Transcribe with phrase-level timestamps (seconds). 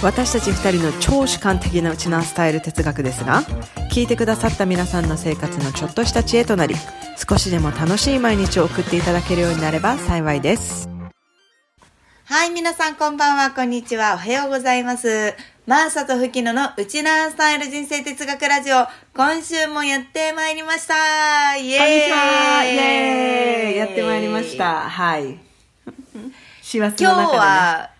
[0.00, 3.42] 私たち二人の超主観的なウチナースタイル哲学ですが
[3.90, 6.76] 聞いてくださった皆さんの生活のちょっとした知恵となり
[7.28, 10.88] 少しでも楽しい毎日を送っていただけるようになれば幸いです
[12.26, 15.34] はい、皆さんこんばんは、こんにちは、おはようございます。
[15.66, 18.86] マーサとフキノのウチナースタイル人生哲学ラジオ、
[19.16, 24.90] 今週もやってまいりましたイエーイやってまいりました。
[24.90, 25.38] はい。
[26.60, 27.38] 師走の今日中で、ね。
[27.38, 27.90] は、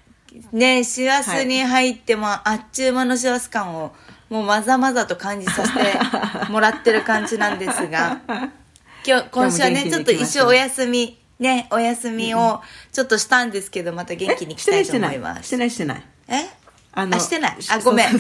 [0.53, 3.93] ね、師走に入っても、あっちゅう間の師走感を、
[4.31, 8.21] もうまざまざと感じさせてもらってる感じなんですが、
[9.07, 12.61] 今日、今週はね、ちょっと一応お休み、ね、お休みを
[12.93, 15.49] ちょっとしたんですけど、また元気に行きたいと思います。
[15.49, 16.03] してないしてない。
[16.29, 16.58] え？
[16.99, 18.09] ああしてないあごめん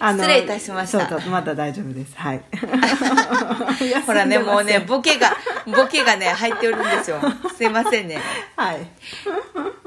[0.00, 2.14] 失礼いたしましたまだ大丈夫です。
[2.16, 2.40] はい。
[4.06, 7.20] ほらね、もうね、ボケが、ボケがね、入っておるんですよ。
[7.54, 8.18] すいませんね。
[8.56, 8.86] はい。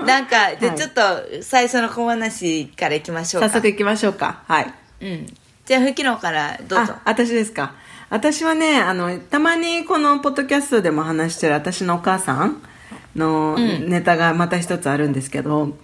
[0.05, 1.01] なんか、じゃあはいちょっと、
[1.41, 3.49] 最初の小話からいきましょうか。
[3.49, 4.43] 早速行きましょうか。
[4.47, 4.73] はい。
[5.01, 5.25] うん。
[5.65, 7.01] じゃあ、吹きのからどうぞあ。
[7.05, 7.73] 私ですか
[8.13, 12.61] 私はねあのたまにこのポッドキャストでも話してる私のお母さん
[13.15, 15.75] のネタがまた一つあるんですけど、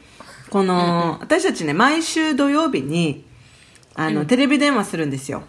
[0.49, 3.25] この、私たちね毎週土曜日に
[3.95, 5.43] あの、テレビ電話するんですよ、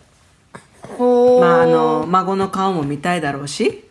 [0.99, 3.85] まあ、あの孫の顔も見たいだろうし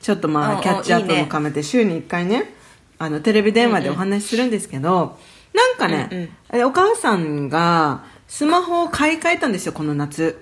[0.00, 2.54] ちょっとまうんうんあキャッチアップも兼ねて週に1回ね
[2.98, 5.18] あのテレビ電話でお話しするんですけど、
[5.54, 10.38] なんかね、えお母さんがスマホを買い替えたんですよこの夏。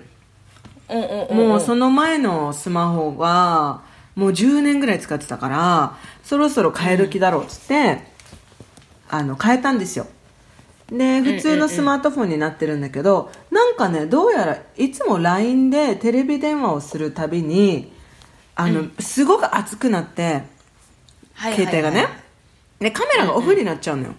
[0.89, 1.37] うんうんうん。
[1.49, 3.81] もうその前のスマホが
[4.19, 8.03] もう10年ぐらい使ってたからそろそろ変え時だろうっつって、
[9.09, 10.07] あの変えたんですよ。
[10.91, 17.93] で普通のスマートフォンになってるんだけど、なんかねどうやらいつも LINE でテレビ電話をするたびに
[18.55, 20.41] あの、すごく熱くなってはいは
[21.51, 21.55] いはい。
[21.55, 22.07] 携帯がね、
[22.79, 24.15] でカメラがオフになっちゃうのよ、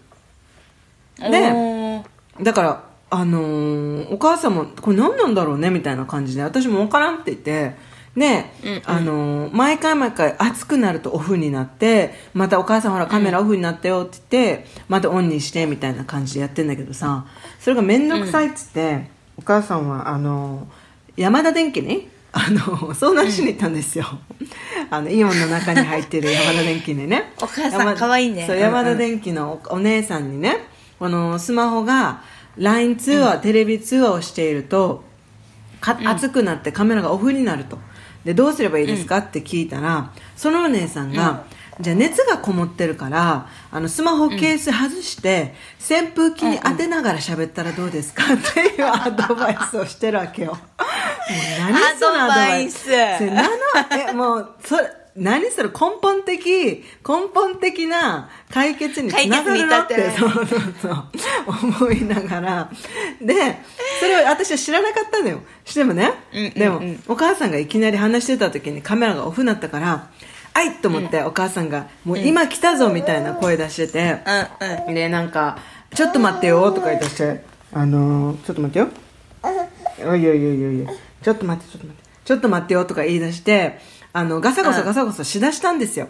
[1.18, 2.04] でおー。
[2.42, 7.76] だから、あのーお母さんも、これ何なんだろうねみたいな感じで、私も分からんって言って、
[8.16, 8.44] で、
[8.86, 17.24] あのー毎回毎回熱くなるとオフになって、またお母さんほらカメラオフになったよって言って、またオンにしてみたいな感じでやってんだけどさ、
[17.60, 24.06] それが面倒くさいっつって、お母さんは、あのー山田電機に、あの相談しに行ったんですよ、
[24.90, 27.32] あのイオンの中に入ってる山田電機にね。
[27.42, 28.46] お母さん山可愛いね。
[28.46, 30.56] そううんうん山田電機のおお姉さんにね
[30.98, 32.22] このスマホが
[32.56, 35.02] LINE 通話、テレビ通話をしていると
[35.80, 37.78] か熱くなってカメラがオフになると
[38.24, 39.18] でどうすればいいですか？
[39.18, 41.44] って聞いたらそのお姉さんが、
[41.80, 48.22] じゃあ熱がこもってるからあのスマホケース外して、扇風機に当てながら喋ったらどうですか？
[48.24, 50.52] っていうアドバイスをしてるわけよ。
[50.52, 52.88] もう何そのアドバイス？
[52.94, 53.18] アドバイス。
[53.18, 53.48] それなの
[54.10, 54.82] えもうそれ
[55.20, 61.04] 何それ根本的根本的な解決につながるなって解決にそうそうそう
[61.82, 62.70] 思いながら。
[63.20, 63.34] で
[64.00, 65.40] それを私は知らなかったのよ。
[65.66, 66.54] してもね、うんうんうん。
[66.54, 70.08] でもお母さんがいきなり話してた時にカメラがオフになったから
[70.54, 74.18] 「あい!」と思ってお母さんが「もう今来たぞ」みたいな声出してて、
[74.58, 74.94] うんうん。
[74.94, 75.58] でなんか
[75.94, 77.44] 「ちょっと待ってよ」とか言い出して
[77.74, 78.88] 「あのー、ちょっと待ってよ」
[80.02, 80.86] おいおいおいおい。
[81.22, 82.10] ちょっと待ってちょっと待って。
[82.24, 83.80] ちょっと待ってよとか言い出して
[84.12, 86.08] あのガサゴソガサゴソしだしたんですよ。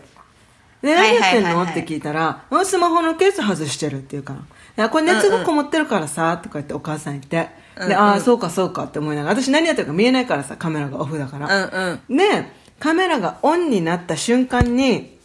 [0.82, 4.40] ではい何やってんの、って聞いたらうんスマホのケース外してるって言うから。
[4.40, 4.42] い
[4.76, 7.50] やこれ熱がこもってるからさとか言ってお母さん言って。
[7.86, 12.16] でああそうかそうかって思いながら私何やってるか見えないからさカメラがオフだから、うんうん。
[12.16, 12.46] で
[12.78, 15.18] カメラがオンになった瞬間に、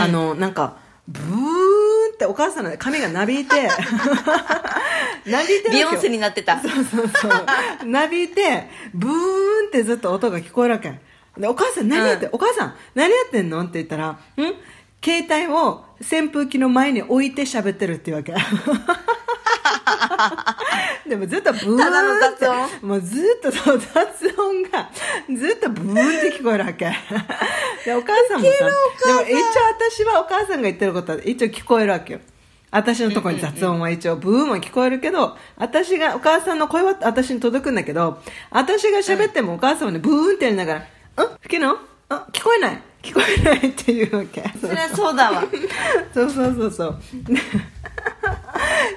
[0.00, 3.68] あのなんかブーンってお母さんの髪がなびいて
[5.26, 6.60] なびいてビヨンスになってた。
[6.60, 7.86] そうそうそう。
[7.86, 9.14] なびいてブーン
[9.68, 11.00] ってずっと音が聞こえるわけ
[11.38, 13.60] でお母さん何やって、うお母さん何やってんの？
[13.60, 14.18] って言ったらん？
[15.04, 18.34] 携帯を扇風機の前に置いて喋ってるっていうわけ。
[21.08, 22.88] でもずっとブーンってただの雑音。
[22.88, 24.90] もうずっとそう雑音が
[25.36, 26.92] ずっとブーンって聞こえるわけ。
[27.84, 28.64] でお母さんもさ
[29.06, 29.36] でも一応
[29.78, 32.20] 私はお母さんが言ってることは一応聞こえるわけよ。
[32.72, 40.95] 私のところに雑音は一応ブーンは聞こえるけど私がお母さんの声は私に届くんだけど私が喋ってもお母さんはねブーンってやりながら「うん
[41.42, 41.76] 吹きの
[42.08, 42.82] あ聞こえない？
[43.02, 44.42] 聞こえない」っていうわけ。
[44.60, 45.44] そりゃそうだわ。
[46.12, 47.00] そうそうそうそう。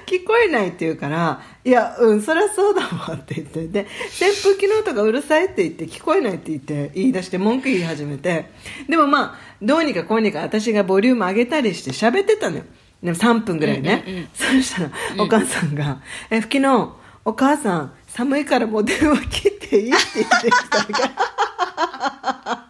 [0.06, 3.86] 聞こえないって言うから、いや、うん、そりゃそうだわって言って、で、
[4.20, 8.50] 扇風機の音がうるさいって言って、聞こえないって言って、言い出して文句言い始めて、
[8.88, 12.64] でもまあ、どうにかこうにか私がボリューム上げたりして喋ってたのよ。
[13.02, 14.28] でも3分ぐらいね。
[14.34, 16.00] そしたら、お母さんが、
[16.30, 22.66] え、吹きの、お母さん、寒いからもう電話切っていいって言ってきたから。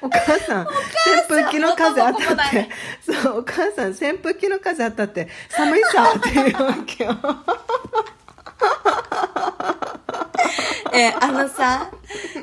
[0.00, 0.68] お母さん、扇
[1.28, 2.68] 風機の風当たって、
[3.00, 7.16] そう、お母さん、扇風機の風当たって、寒いさって言うわけよ。
[10.92, 11.90] えーあのさ、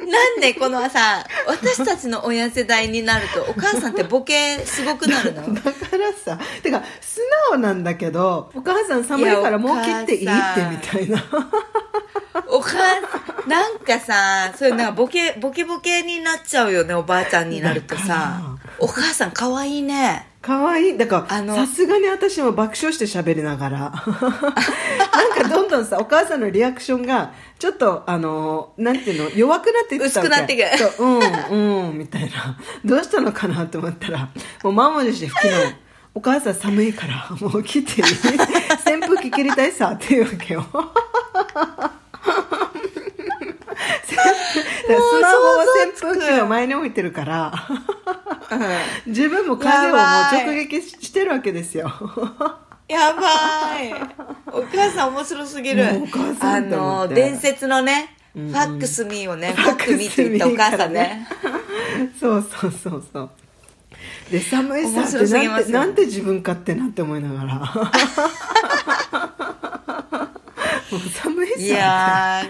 [0.08, 5.54] なんでこのさ、私たちの親世代になると、お母さんってボケすごくなるの？
[5.54, 11.24] だからさ、てか、素直なんだけど、お母さん寒いからもう切っていいってみたいな。
[12.48, 13.00] お母さ
[13.46, 18.42] ん、なんかさ、そういうなんかボケ、ボケボケになっちゃうよね、おばあちゃんになるとださか。
[18.80, 20.29] お母さん可愛いね。
[20.42, 20.98] かわいい。
[20.98, 23.80] だから、あのさすがに私も爆笑して喋りながら。
[23.82, 23.92] なん
[25.44, 31.08] かどんどんさ、お母さんのリアクションが、ちょっと、あの、なんていうの、弱くなっていってたわけ薄くなってくそう、
[31.52, 32.58] うん、うん、みたいな。
[32.86, 34.30] どうしたのかなと思ったら、
[34.64, 35.58] もう満文字して吹きの、
[36.16, 38.08] お母さん寒いから、もう切っていい？
[38.96, 40.66] 扇風機切りたいさ、っていうわけよ。
[44.88, 47.54] スマホは扇風機の前に置いてるから、
[49.06, 51.92] 自分も風をもう直撃してるわけですよ。
[52.88, 53.22] やば
[53.82, 53.94] い。
[54.52, 55.86] お母さん面白すぎる。
[56.04, 61.28] お母さあんと思の、って伝説のね、うんうんファックスミーをね、ファックミーって言ったお母さんね。
[62.20, 63.30] そうそうそうそう。
[64.32, 67.56] で、寒いさ面ってなんて、なんて自分勝手なって思いながら。
[70.92, 71.64] もう寒いさって。
[71.64, 72.44] いや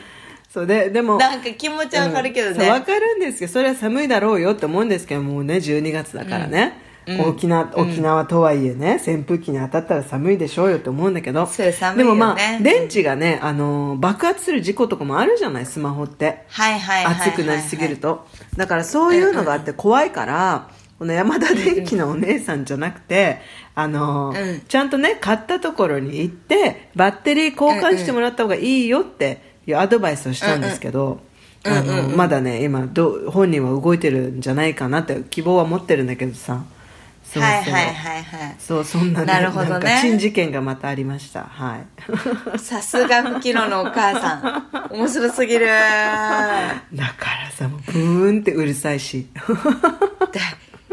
[0.50, 1.16] そうで、でも。
[1.16, 2.86] ー、なんか気持ちはわかるけどうんそうわね。
[2.86, 6.90] かるんですけど、それは寒いだろうよって思うんですけど、もうね、12月だからね。
[7.28, 11.46] 沖縄、沖縄とはいえね、扇風機に当たったら寒いでしょうよって思うんだけど。
[11.46, 16.44] ねでもまあ、電池がね、あの、爆発する事故とかもあるじゃない、スマホって。
[16.50, 17.30] はいはいはいはいはい。
[17.30, 18.28] 熱くなりすぎると。
[18.58, 20.70] だからそういうのがあって怖いから、
[21.00, 23.40] この山田電機のお姉さんじゃなくて、
[23.74, 31.30] あの、うんちゃんとね、買ったところに行って、バッテリー交換してもらった方がいいよっていうアドバイスをしたんですけど、うんうん
[31.64, 36.64] あの、まだね、今どう、本人は動いてるんじゃないかなって希望は持ってるんだけどさ。
[37.24, 38.56] そうそうはいはいはいはい。
[38.58, 41.44] そう、そんなね、なるほどね珍事件がまたありました。
[41.44, 41.86] はい。
[42.58, 44.88] さすがふきののお母さん。
[44.90, 45.68] 面白すぎる。
[45.68, 49.28] だからさ、もうブーンってうるさいし。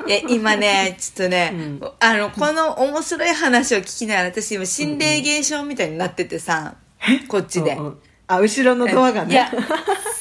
[0.07, 1.55] いや、今ね、ちょっとね、
[2.01, 6.75] あの、この面白い話を聞きながら、私今心霊現象みたいになっててさ、
[7.29, 7.73] こっちで。
[7.73, 9.35] うんうんあ、後ろのドアがね。
[9.35, 9.51] いや、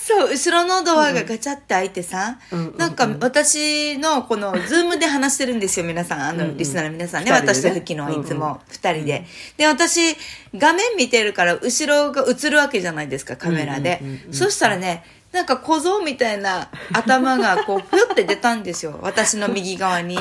[0.06, 6.22] そう、後ろのドアがガチャって開いてさ、うなんか私のこの、ズームで話してるんですよ、皆さん。
[6.22, 7.32] あの、リスナーの皆さんね。
[7.32, 9.26] 私とフキのはいつも二人で。
[9.58, 10.16] で、私、
[10.56, 15.04] 画面見てるから、後ろが映るわけじゃないですか、カメラでそしたらね、
[15.36, 18.98] なんか小僧みたいな頭がこう、ぷよって出たんですよ。
[19.04, 20.18] 私の右側に。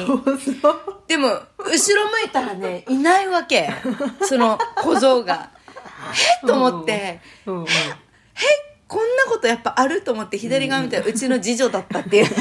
[1.06, 1.28] でも、
[1.58, 3.70] 後ろ向いたらね、いないわけ。
[4.22, 5.53] その小僧が。
[6.12, 7.64] え っと思って、うんうん。
[7.64, 7.68] え
[8.86, 12.26] こんなことやっぱあると思って左側見たらうちの次女だったっていう、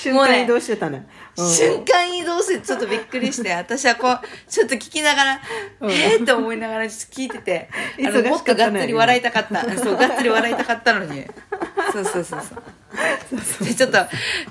[0.00, 1.06] 瞬間移動してたね。
[1.36, 5.40] うん瞬間移動してちょっとびっくりして 私はこうちょっと聞きながら、
[5.80, 5.90] うん。
[5.90, 9.78] えーって思いながら聞いててあの忙しかったねもっとがっつり笑いたかった。
[9.78, 11.26] そうがっつり笑いたかったのに。
[11.92, 13.64] そうそうそうそう。
[13.64, 13.98] でちょっと、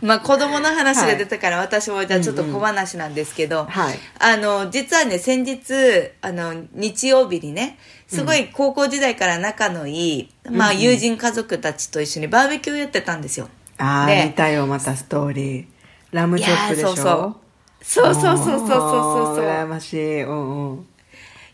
[0.02, 4.00] まあ、子供の話が出たから、私もじゃあちょっと小話なんですけど、はい。
[4.18, 5.74] あの実はね先日
[6.22, 7.78] あの日曜日にね
[8.08, 13.50] すごい高校時代から仲のいい、まあ、友人家族たちと一緒にバーベキューやってたんですよ。
[13.78, 15.66] ああ、で見たよ、またストーリー。
[16.12, 16.88] ラムチョップでしょ？
[16.88, 17.36] そうそう。
[17.84, 20.24] そうそうそうそうそう羨ましい。
[20.24, 20.88] うんうん。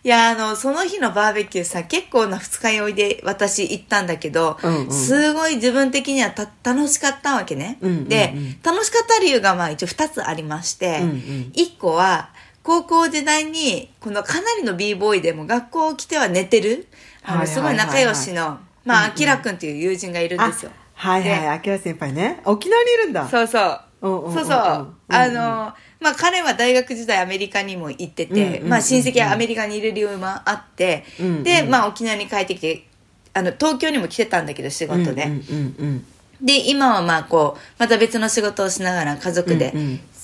[0.04, 8.34] いやあのその日のバーベキューさ結構な二日酔いで私行ったんだけど、うんうん、すごい自分的にはた楽しかったわけね、うんうんうん、で
[8.64, 11.16] 楽しかった理由がまあ一応2つありまして、うんうん、
[11.54, 12.30] 1個は
[12.64, 16.88] 高校時代にこのかなりの b ボーイでも学校来ては寝てる、
[17.24, 20.72] あの、すごい仲良しの、まあ、あきらくんっていう友人がいるんですよ。
[20.94, 22.42] はいはい、あきら先輩ね。
[22.44, 23.26] 沖縄にいるんだ。
[23.30, 23.82] そうそう。
[24.32, 24.94] そうそう。
[25.10, 25.34] あの、
[26.00, 31.04] まあ彼は大学時代アメリカにも行ってて、まあ親戚はアメリカにいる理由もあって、
[31.44, 32.84] で、まあ沖縄に帰ってきて、
[33.34, 35.26] あの、東京にも来てたんだけど仕事で。
[36.42, 39.74] で、今はまあこう、また別の仕事をしながら家族で、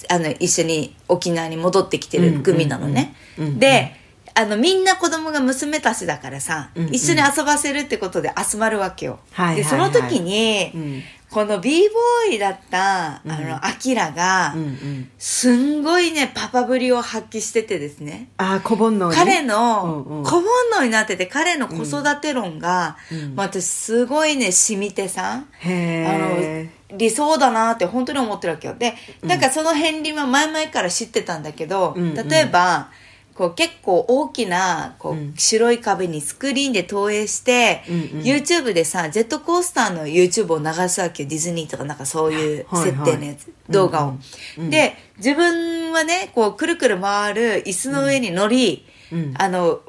[0.09, 3.15] あの、一緒に沖縄に戻ってきてる組なのね。
[3.57, 3.95] で、
[4.35, 6.93] あの、みんな子供が娘たちだからさ、うんうん。
[6.93, 9.19] 一緒に遊ばせるってことで集まるわけよ。
[9.31, 9.63] はいはいはい。
[9.63, 11.03] で、その時に、うん。
[11.29, 15.09] この b ボーイだった、あの、アキラが、うんうん。
[15.17, 18.29] すんごいね、パパぶりを発揮しててですね。
[18.37, 19.15] あー小煩悩に？
[19.15, 20.23] 彼のうんうん。
[20.23, 20.43] 小煩
[20.81, 23.35] 悩になってて、彼の子育て論が、うん。
[23.35, 28.75] まあ私すごいね、染みてさ、へあの、理想だなって本当に思ってるわけよ。
[28.77, 32.27] で、なんかその片鱗は前々から知ってたんだけど、うんうん。
[32.29, 32.91] 例えば、
[33.35, 35.33] こう結構大きなこう、うん。
[35.35, 38.01] 白い壁にスクリーンで投影して、うんうん。
[38.21, 41.29] YouTube でさジェットコースターの YouTube を流すわけよ。
[41.29, 43.05] ディズニーとかなんかそういうはいはい。
[43.05, 44.11] 設定のやつ、動画を、う
[44.61, 49.33] んうんで自分はねこうくるくる回る椅子の上に乗り、うん。
[49.37, 49.81] あの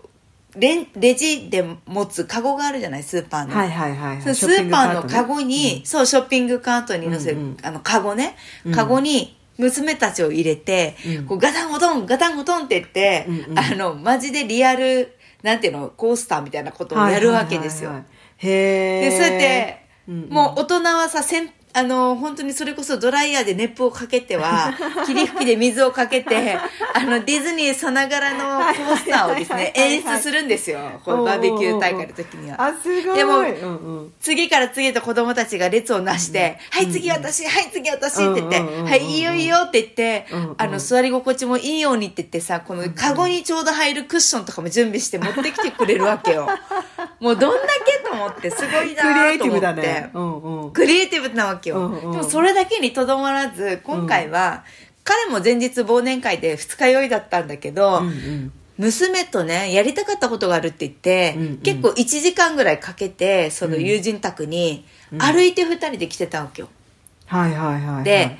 [0.56, 3.02] レレジで持つカゴがあるじゃない？
[3.02, 7.56] スーパーの、はいはいはいそうスーパーのカゴに、ねそう、ショッピングカートに乗せる、うんうん。
[7.62, 8.36] あの、カゴね。
[8.64, 8.72] うん。
[8.72, 11.26] カゴに娘たちを入れて、うん。
[11.26, 13.58] こうガタンゴトン、ガタンゴトンって言って、うんうん。
[13.58, 17.90] あの、マジでリアル、なんていうの、コースターみたいなことをやるわけですよ。
[17.90, 18.48] はいはいはいはい。
[18.48, 20.28] へえで、そうやって、うんうん。
[20.30, 24.72] もう大人はさ、せんあの、本当にそれこそドライヤーで熱風をかけては、
[25.06, 26.56] 霧吹きで水をかけて、
[26.94, 31.00] あの、ディズニーさながらのコースターをですね、演出するんですよ。
[31.04, 32.62] このバーベキュー大会の時には。
[32.62, 33.16] あすごい。
[33.16, 33.50] でもうんう
[34.02, 34.12] ん。
[34.20, 38.88] 次から次へと子供たちが列をなして、はい、次私、はい、次私って言って、うんうんうんうん。
[38.90, 40.54] はい、いいよいいよって言って、うんうん。
[40.56, 46.48] あの、座り心地もいいようにって言ってさ、このカゴにちょうど入るクッションとかも準備して持ってきてくれるわけよ。
[47.18, 49.82] もうどんだけと思って、すごいなクリエイティブと思って。
[49.82, 50.10] だね。
[50.14, 50.70] うんうん。
[50.72, 51.76] クリエイティブなわけよ。
[51.76, 52.12] うんうん。
[52.12, 54.64] でもそれだけにとどまらず、今回は、
[55.04, 58.52] 彼も前日忘年会で二日酔いだったんだけど、うんうん。
[58.76, 61.56] 娘とね、やりたかったことがあるって言って、うんうん。
[61.58, 64.84] 結構1時間ぐらいかけて、その友人宅に
[65.18, 66.68] 歩いて二人で来てたわけよ。
[67.26, 68.04] はいはいはいはい。
[68.04, 68.36] で、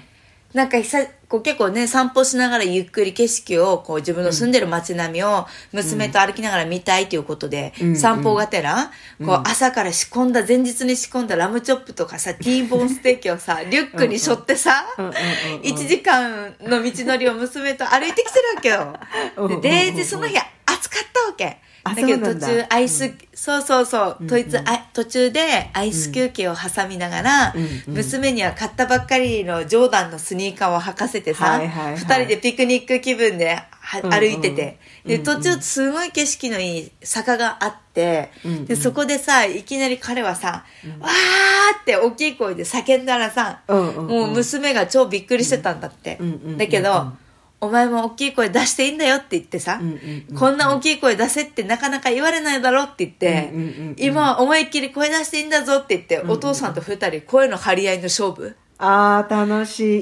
[0.55, 18.97] なんか久こう結構ね、散歩しながらゆっくり景色を、こう自分の住んでる街並みを娘と歩きながら見たいということで、うん散歩がてら、こう朝から仕込んだ、前日に仕込んだラムチョップとかさ、 ティーボーンステーキをさ、リュックに背負ってさ、うんうんうんうん1時間の道のりを娘と歩いてきてるわけよ
[19.37, 19.61] うんうんうん。
[19.61, 21.59] で、で、その日暑かったわけ。
[21.85, 27.55] あだけど途中アイス、そうそうそう、途中あ途中でアイス休憩を挟みながら、
[27.87, 33.63] 娘には買ったばっかりのジョーダンのスニーカーを履かせてさ、二人でピクニック気分で
[34.03, 38.31] 歩いてて、で、途中すごい景色のいい坂があって、
[38.67, 40.65] で、そこでさ、いきなり彼はさ、
[41.01, 46.19] わーって大きい声で叫んだらさ、もう娘が超びっくりしてたんだって。
[46.57, 47.13] だけど、
[47.61, 58.57] お前も大きい声出していいんだよって言ってさ、うんうんうんこんな大きい声出せってなかなか言われないだろって言って、うんうんうんうん今は思いっきり声出していいんだぞって言って、お父さんと二人声の張り合いの勝負？
[58.77, 60.01] あー楽し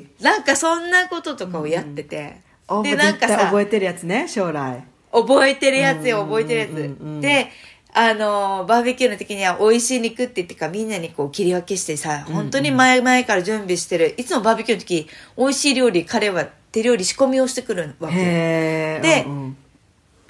[0.00, 0.06] い。
[0.20, 2.42] なんかそんなこととかをやってて。
[2.66, 4.84] おで、なん絶かさ、対覚えてるやつね将来。
[5.12, 6.70] 覚えてるやつよ、覚えてるやつ。
[6.70, 6.86] うんうん。
[6.88, 7.50] うんで、
[7.96, 14.14] あの、バーベキューの時には美味しい肉って言ってかみんなにこう切り分けしてさ、本当に前々から準備してる。
[14.18, 15.08] いつもバーベキューの時、
[15.38, 18.16] 美味しい料理、彼は手料理仕込みをしてくるわけ。
[18.16, 19.56] でうんうん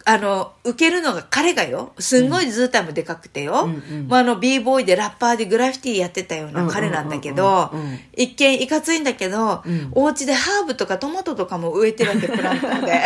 [0.06, 4.08] あの、受けるのが彼がよ、すんごいズータイもでかくてよ、うんうん。
[4.08, 7.72] まあ、あの、b ボーイでラッパーでグラフィティやってたような彼なんだけど
[8.14, 9.88] 一見いかついんだけど、うん。
[9.92, 13.02] お家でハーブとかトマトとかも植えてるわけ、プランターで。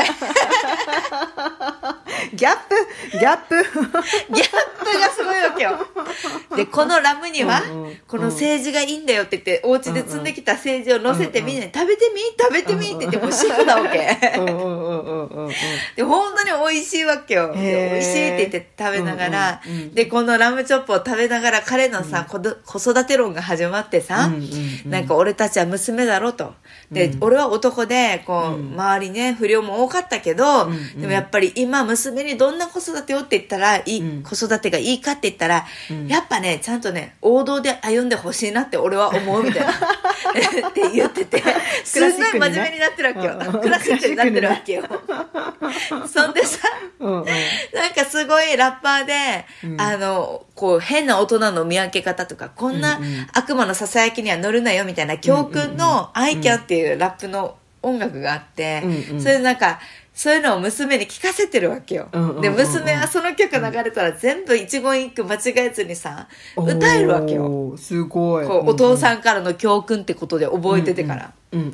[2.35, 3.19] ギャップ。
[3.19, 3.63] ギャップ。
[3.63, 5.79] ギャップがすごいわけよ。
[6.57, 7.63] で、このラムには
[8.07, 13.99] この政治がいいんだよって言って、お家で積んできた政治を乗せてみんなに食べてみ食べてみって言って、もう主婦なわけ。
[15.97, 17.53] で、本当に美味しいわけよ。
[17.55, 24.43] 美味しいって言って食べながら、うんうんうんで、このラムチョップを食べながら彼のさ、子ど子育て論が始まってさ、うんうん
[24.85, 24.91] うん。
[24.91, 26.55] なんか俺たちは娘だろと。
[26.91, 31.01] で、俺は男で、こう、周りね、不良も多かったけど、んうん。
[31.01, 34.23] でもやっぱり今娘にどんな子育てをって言ったら、いい、うん。
[34.23, 36.07] 子育てがいいかって言ったら、ん。
[36.07, 39.73] やっぱね、ちゃんとね、王道で歩んでほしいなって俺は思うみたいな。
[40.69, 41.43] って言ってて、
[41.85, 43.39] すんごい真面目になってるわけよ。
[43.39, 43.55] うん。
[43.55, 44.85] うんクラシックになってるわけよ。
[46.07, 46.59] そんでさ、
[47.01, 47.25] うんうん。
[47.25, 49.81] なんかすごいラッパーで、うん。
[49.81, 53.01] あの、こう変な大人の見分け方とか、こんな
[53.33, 59.23] 悪魔の囁きには乗るなよみたいな教訓の I can っていうラップの音楽があって、うんうん。
[59.23, 59.81] それなんか、
[60.19, 62.09] そういうのを娘に聞かせてるわけよ。
[62.11, 62.43] うんうんうんうん。
[62.43, 67.77] で、娘はその曲流れたら全部一言一句間違えずにさ、歌えるわけよ。
[67.77, 68.47] すごい。
[68.47, 71.33] こうお父んさんからの教訓ってことで覚えててから。
[71.53, 71.73] うんうんうん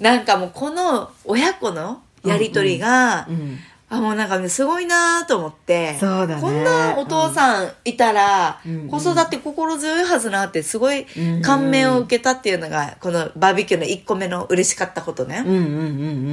[0.00, 3.58] なんかもうこの親子のやりとりが、うんうん
[3.90, 5.96] あ、もうなんかね、すごいなと思って。
[5.98, 15.42] そうだねこんなお父さんいたら、うん子育て心強いはずなって、すごいうん感銘を受けたっていうのが、このバーベキューの1個目の嬉しかったことね。
[15.46, 15.72] うんうんうんう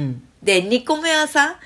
[0.08, 1.58] んで、2個目はさ、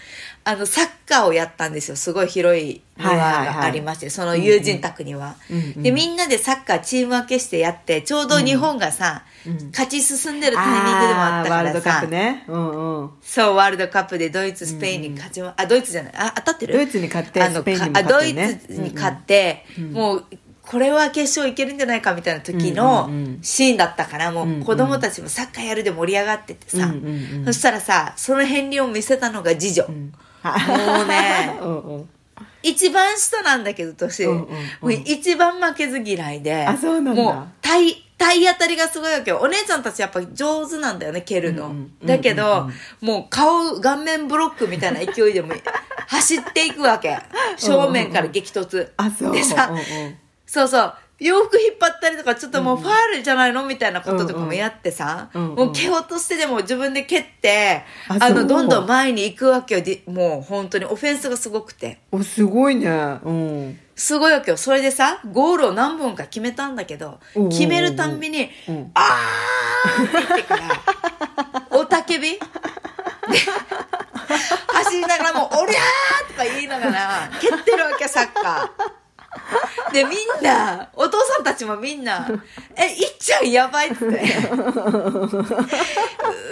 [0.43, 1.97] あの、サッカーをやったんですよ。
[1.97, 5.37] すごい広い庭がありまして、その友人宅には、
[5.77, 9.25] で、みんなでサッカーチーム分けしてやって、ちょうど日本がさ、
[9.71, 12.45] 勝ち進んでるタイミングでもあったからーワールドカッさ、プね。
[12.49, 13.11] うんうん。
[13.23, 16.75] そう、ワールドカップでドイツ、スペインに勝ちま、あ、ドイツじゃない、あ、当たってる？
[16.75, 20.25] ドイツに勝ってあのあドイツに勝って、もう、
[20.63, 23.11] これは決勝いけるんじゃないかみたいな時の
[23.43, 26.95] シーンだったから、もんう子供たちもサッカーやるで盛り上がっててさ、
[27.45, 29.87] そしたらさ、その片鱗を見せたのが次女。
[30.43, 32.09] もうね、うんうん
[32.63, 34.25] 一番下なんだけど、年。
[34.25, 34.49] うん
[34.83, 36.67] うん一番負けず嫌いで。
[36.67, 39.39] あそうなんだもう、体、体当たりがすごいわけよ。
[39.39, 41.69] お姉ちゃんたちやっぱ上手なんだよね、蹴るの。
[41.69, 42.69] うんうんだけど、
[43.01, 45.55] もう顔、顔面ブロックみたいな勢いでも
[46.07, 47.19] 走っていくわけ。
[47.57, 48.91] 正面から激突。
[48.97, 49.85] あそうでさ、うんうん
[50.47, 50.95] そうそう。
[51.21, 59.83] 洋服引っ張ったりとか、ちょっともうファールじゃないのみたいなこととかもやってさ、うんうんもう蹴落としてでも自分で蹴って、あそうあの、どんどん前に行くわけよ。
[59.83, 61.99] でもう本当にオフェンスがすごくて。
[62.11, 64.57] おすごいねうんすごいわけよ。
[64.57, 70.63] それでさ、ゴールを何本か決めたんだけど決めるたんびに、うんあーって言ってから、
[71.79, 72.33] おたけび？
[72.33, 72.39] で
[74.69, 78.91] 走りながらもう、おりゃーとか言いながら、蹴ってるわけ、サッカー。
[79.93, 82.29] で、みんな、お父さんたちもみんな、
[82.77, 84.21] え、いっちゃんやばいっつって。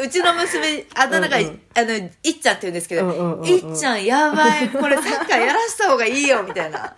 [0.00, 6.94] う うちの娘、あだ名が、うんうんあの、いっちゃんって言うんですけど、うんうんうんうんいっちゃんやばい、これサッカーやらした方がいいよ、みたいな。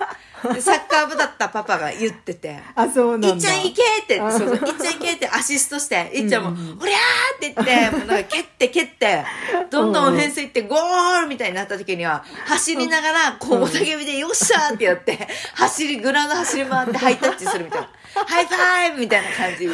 [0.54, 2.58] でサッカー部だったパパが言ってて。
[2.74, 3.28] あそうなんだ。
[3.28, 5.28] いっちゃん行けって、そうそう、いっちゃん行けって。
[5.28, 9.24] アシストして、いっちゃんも、おりゃーって言って、もうなんか蹴って蹴って、
[9.70, 17.88] どんどんオフェンス行って、ゴールみたいになった時には、走りながら、こう、おたけびで、よっしゃーってやって、走り、グラウンド走り回ってハイタッチするみたいな。
[18.26, 19.68] high five みたいな感じ。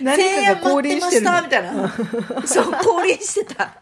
[0.00, 1.94] 何声かが降援待ってましたみたいな。
[2.46, 3.72] そう、降臨してた。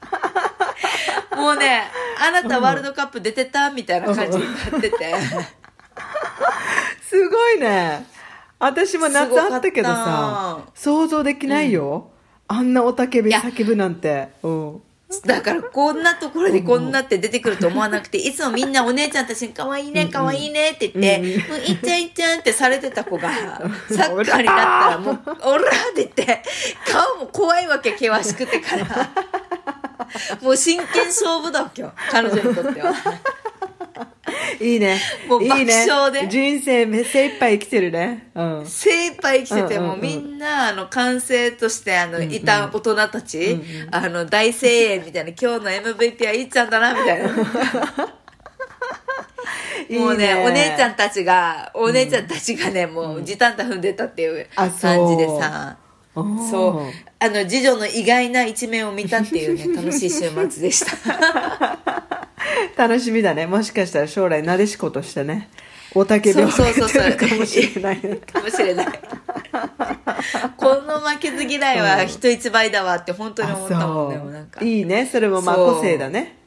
[1.37, 1.85] もうね、
[2.19, 5.15] あなたワールドカップ出てたみたいな感じになってて。
[7.03, 8.07] すごいね。
[8.59, 12.11] 私も夏あったけどさ想像できないよ、
[12.47, 14.29] あんなおたけび叫ぶなんて。
[14.43, 14.83] うん。
[15.25, 23.29] だからこんなところでこんなって出てくると思わなくて、 いつもみんなお姉ちゃんたちに可愛いね、可愛いねって言って、もういっちゃんいっちゃんってされてた子が、
[23.91, 26.43] サッカーになったらもう、おらって言って、
[26.87, 28.87] 顔も怖いわけ、険しくてから。
[30.43, 32.95] もう真剣勝負だわけよ、彼女にとっては。
[34.61, 35.01] いいね。
[35.29, 35.87] もう爆いいね。
[35.89, 36.29] 笑で。
[36.29, 38.31] 人生め精一杯生きてるね。
[38.35, 38.67] うん。
[38.67, 39.97] 精一杯生きてて、うんうんうん。
[39.97, 47.29] もうみんな、あの、完成として、あの、いた大人たち、あの、大声援みたいな、今日の MVP はいっちゃんだな、みたいな。
[49.99, 54.47] もうね、お姉ちゃんたちが、お姉ちゃんたちがね、もう、時短太踏んでたっていう。
[54.55, 55.77] 感じでさ、
[56.15, 56.81] そう、
[57.21, 61.79] あの、次女の意外な一面を見たっていうね、 楽しい週末でした。
[62.77, 63.47] 楽しみだね。
[63.47, 65.51] もしかしたら将来なでしことしてね
[65.95, 68.87] おたけびをそうそうそうそう上げてるかもしれないかもしれない。
[70.57, 74.65] この負けず嫌いは人一倍だわって本当に思ったもんね、もうなんか。
[74.65, 75.09] いいね。
[75.11, 76.40] それもまあ個性だね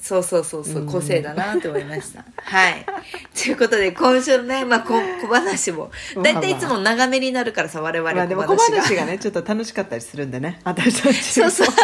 [0.00, 2.24] そうそうそうそう、個性だなって思いました。
[2.36, 2.84] はい。
[3.36, 5.90] ということで、今週のね、まあ、小小話も、
[6.22, 8.82] だいたいいつも長めになるからさ、我々まあでも小小話が。
[8.82, 11.76] 話がねちょっと楽しかったりするんでね私たちそうそうそう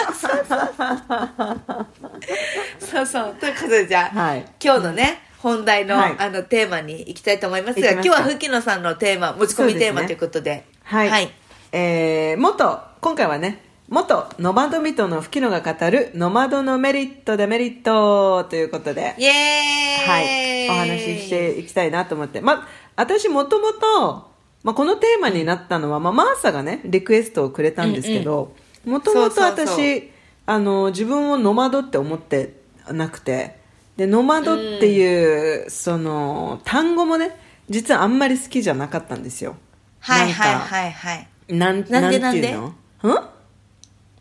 [2.81, 3.35] そうそう。
[3.35, 10.65] ということで、じゃあ、はい今日のね、本題の,、はいあのテーマに行きたいと思いますが、今日は吹野さんのテーマ、持ち込みテーマということで。
[10.83, 11.31] はい、はい。
[11.73, 20.09] えー、元今回はね元ノマド人の吹きのが語るノマドのメリットデメリットということでイエーイ。
[20.09, 24.31] はい、お話ししていきたいなと思って、ま、私もともと、
[24.63, 30.11] ま、このテーマになったのは、ま、マーサがねリクエストをくれたんですけどもともと私
[30.45, 32.55] あの自分をノマドって思って
[32.91, 33.57] なくて
[33.97, 37.37] でノマドっていう、その単語もね
[37.69, 39.57] 実はあんまり好きじゃなかったんですよ。
[39.99, 41.29] はいはいはいはい。
[41.49, 42.69] なんなんでなんていうの？
[42.69, 42.75] ん？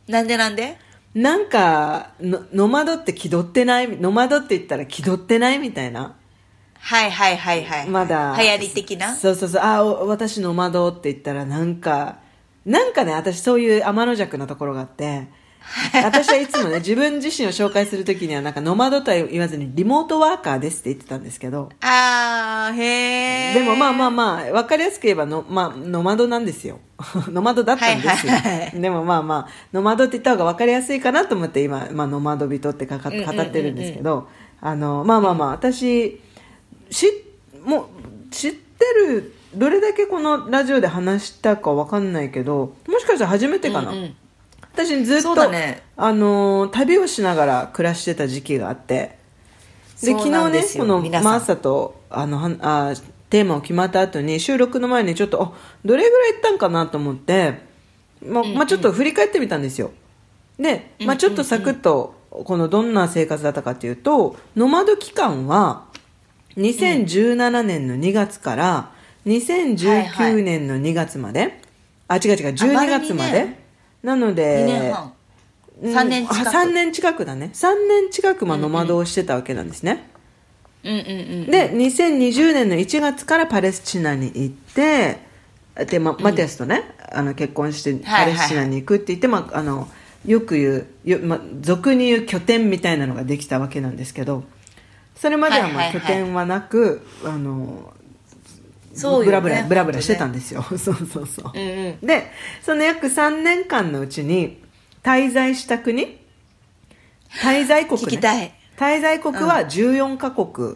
[0.07, 0.77] なんでなんで？
[1.13, 3.87] なんかのノマドって気取ってない？
[3.97, 6.15] ノマドって言ったら気取ってないみたいな？
[6.79, 7.87] はいはいはいはい。
[7.89, 8.35] まだ。
[8.39, 9.15] 流行り的な？
[9.15, 9.61] そうそうそう。
[9.61, 12.19] あお私ノマドって言ったらなんか
[12.65, 15.27] なんかね私そういう天の弱なところがあって
[16.03, 21.69] 私はいつもね自分自身を紹介するときにはなんかノマドとは言わずにリモートワーカーですって言ってたんですけど。
[21.81, 23.53] あー、へー。
[23.53, 26.79] でもまあまあまあ分かりやすく言えばの、まあ、ノマドなんですよ。
[27.29, 28.81] ノマドだったんですよ、はいはいはい。
[28.81, 34.27] でもまあまあノマドって言った方が分かりやすいかなと思って今、まあ、ノマド人ってかか語ってるんですけど、
[34.61, 36.19] あのまあまあまあ私
[36.89, 37.07] し
[37.65, 37.87] もう
[38.31, 44.15] 知ってるどれだけこのラジオで話したか分かんないけどもしかしたら初めてかな、うんうん
[44.85, 45.81] 私ずっと、ね。
[45.95, 49.17] あのー旅をしながら暮らしてた時期があって。
[50.01, 52.93] で昨日ねこのマーサとあのはあ
[53.31, 55.51] テーマを決まった後に収録の前にちょっとあ
[55.83, 57.61] どれぐらい行ったんかなと思って、
[58.23, 59.91] ままあ、ちょっと振り返ってみたんですよ。
[60.59, 65.85] で、まあ、ちょっとサクッとこのどんな生活だったかというとノマド期間は
[66.57, 68.91] 2017年の2月からは
[69.25, 71.59] いは2019い年の2月まで、
[72.07, 73.66] あ違う違う12丸月まで
[74.03, 75.03] なので2年半。
[75.03, 75.11] うん
[75.79, 76.47] 3年近く。
[76.47, 77.51] あ3年近くだね。
[77.53, 80.09] 3年近くまあノマドをしてたわけなんですね、
[80.83, 81.01] うんうんう
[81.43, 85.19] んで2020年の1月からパレスチナに行って
[85.85, 89.87] で、ま、マティアスとね、あの結婚してパレスチナに行くって言って、まあ、あの
[90.25, 94.43] よく言うよ、ま、俗に言う拠点みたいなのができたわけなんですけど
[95.15, 96.01] それまではまあはいはいはい。
[96.01, 97.93] 拠点はなく、あの
[98.97, 101.99] そうよねブラブラブラブラしてたんでですよ、 そうそうそう、うんうん。
[102.05, 102.31] で
[102.61, 104.63] その約3年間のうちに
[105.03, 106.17] 滞在した国？
[107.41, 108.53] 滞在国、ね、聞きたい。
[108.77, 110.75] 滞在国は14カ国、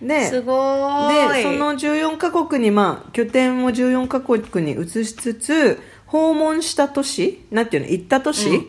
[0.00, 1.36] ですごーい。
[1.36, 7.88] でその14カ国に、まあ、拠点を14カ国に移しつつ訪問した都市なんていうの？
[7.90, 8.62] 行った都市、っ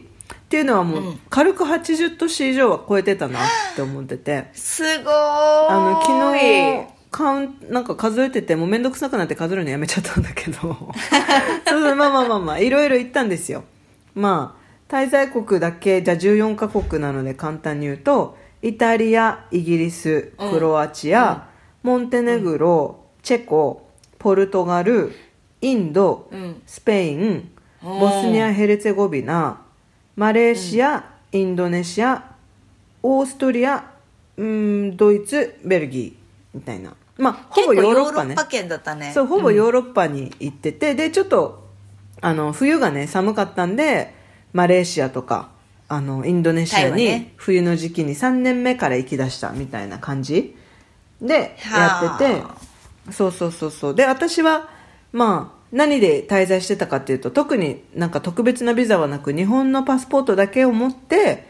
[0.49, 4.49] ていうのはもう軽く80都市以上は超えてたなって思ってて。
[4.53, 5.67] すごーい。
[5.69, 10.60] あの昨日カウンなんか数えててもう面倒くさくなって数えるのやめちゃったんだけど。
[11.67, 13.63] そうそうまあまあまあまあいろいろ行ったんですよ。
[14.13, 21.48] まあ滞在国だけじゃあ14カ国なので簡単に言うとイタリアイギリスクロアチア、
[21.84, 25.13] モンテネグロ、チェコポルトガル
[25.62, 26.62] インド、うん。
[26.65, 29.62] スペインボスニア・ヘルツェゴビナ
[30.15, 32.36] マレーシア、インドネシア
[33.04, 33.91] オーストリア
[34.38, 36.16] うんドイツベルギー
[36.58, 36.93] みたいな。
[37.17, 38.36] まあほぼヨーロッパね。
[38.50, 39.12] 圏だったね。
[39.13, 41.67] そうほぼヨーロッパに行ってて、でちょっと
[42.22, 44.13] あの冬がね寒かったんで
[44.54, 45.50] マレーシアとか
[45.88, 50.56] あのインドネシアに冬の時期に3年目から行き出したみたいな感じ
[51.22, 52.58] でやってては
[53.12, 53.96] そうそうそうそう。
[53.96, 54.70] で私は
[55.12, 61.48] まあ何で滞在してたかっていうと特になんか特別なビザはなく日本のパスポートだけを持って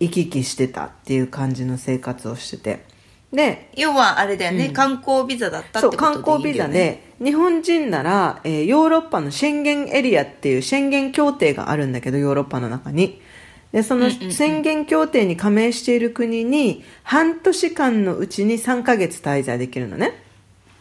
[0.00, 2.84] 行き来してたっていう感じの生活をしてて
[3.32, 6.74] で要はあれだよね、観光ビザだったってそうことでいい観光ビザよね。
[7.18, 13.20] で日本人なら、えーヨーロッパの宣言エリアっていう宣言協定があるんだけどヨーロッパの中に。
[13.72, 20.22] でその宣言協定に加盟している国に半年間のうちに3ヶ月滞在できるのね。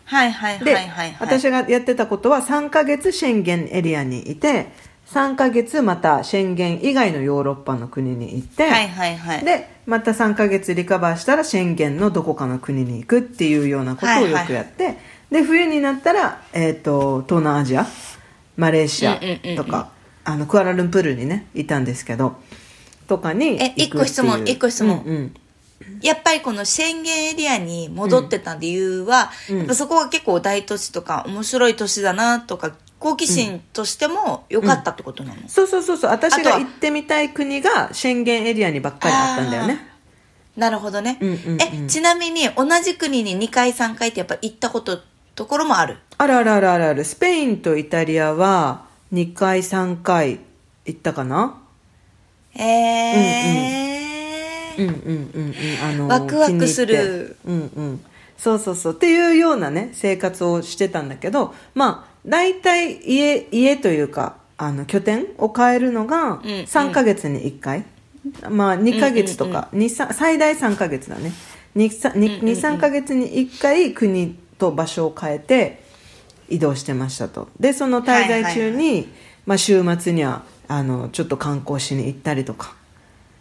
[0.06, 1.18] はいはいはいで、はいはい。
[1.20, 4.68] 私がやってたことは3ヶ月宣言エリアにいて
[5.10, 9.46] 3ヶ月また宣言以外のヨーロッパの国に行って、はいはいはい。
[9.46, 14.98] でまた3ヶ月リカバーしたら宣言のどこかの国に行くっていうようなことをよくやって、
[15.32, 17.88] で冬になったら、えー、と東南アジア
[18.58, 19.56] マレーシアうんうんうんうん。
[19.56, 19.92] とか、
[20.26, 22.36] あのクアラルンプールにねいたんですけど
[23.08, 25.34] とかにえ一個質問一個質問うんうん。
[26.02, 36.12] やっぱりこの宣言エリアに戻ってた理由は、やっぱそこが結構大都市とか面白い都市だなとか好奇心としても良かったってことなの、そうそうそうそう。
[36.12, 36.60] 私あとは？
[36.60, 39.88] が行ってみたい国が宣言エリアにばっかりあったんだよね。
[40.56, 41.62] なるほどね、うんうんうん。
[41.62, 45.00] えちなみに同じ国に2回3回ってやっぱ行ったこと
[45.36, 45.98] ところもある？
[46.18, 47.06] あるあるあるあるある。
[47.06, 50.40] スペインとイタリアは2回3回
[50.86, 51.62] 行ったかな？
[52.56, 54.82] えー。
[54.82, 55.54] うんうんうんうん。
[55.84, 57.38] あのワクワクする。
[57.44, 57.76] 気に入って。
[57.78, 58.06] うんうん。
[58.38, 58.94] そうそうそう。
[58.94, 66.40] っていうようなね生活をしてたんだけどまあ大体家家というかあの拠点を変えるのがうんうん。
[66.64, 67.86] 3ヶ月に1回、
[68.50, 71.32] まあ2ヶ月とか、二三最大3ヶ月だね。
[71.76, 75.84] 23ヶ月に1回国と場所を変えて
[76.50, 77.50] 移動してましたと。
[77.60, 79.08] でその滞在中に、
[79.46, 82.76] まあ、週末にはあのちょっと観光しに行ったりとか。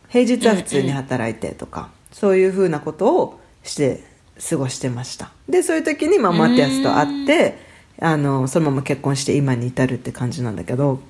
[0.09, 4.05] 平日は普通に働いてとか、そういうふうなことをして
[4.49, 5.31] 過ごしてました。
[5.49, 7.66] でそういう時に、まあ、マティアスと会って
[8.01, 11.01] あのそのまま結婚して今に至るって感じなんだけど、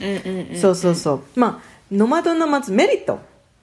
[0.00, 1.22] うんうんうんそうそうそう。
[1.34, 3.20] まあノマドのまずメリット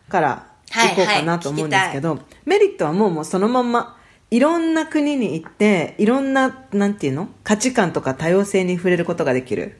[0.10, 3.98] からいこうかなと思うんですけど、メリットはもうもうそのまんま
[4.32, 7.30] いろんな国に行っていろんななんていうの？
[7.44, 9.80] 価値観とか多様性に触れることができる、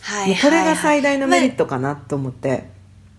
[0.00, 2.64] はいもうこれが最大のメリッまあトかなと思って、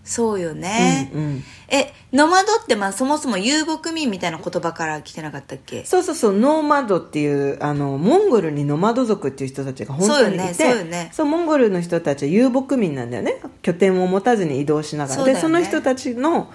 [0.04, 1.44] そうよね、うんうん。
[1.68, 5.84] えノマドってまあそもそも遊牧民みたいな言葉から来てなかったっけ？
[5.84, 6.38] そうそうそう。
[6.38, 11.10] ノーマドっていうあのモンゴルにノマド族っていう人たちが本当にいてそうよねそうよね。
[11.12, 15.32] そうモンゴルの人たちは遊牧民なんだよね拠点を持たずに移動しながら、ね。
[15.34, 16.52] でその人たちの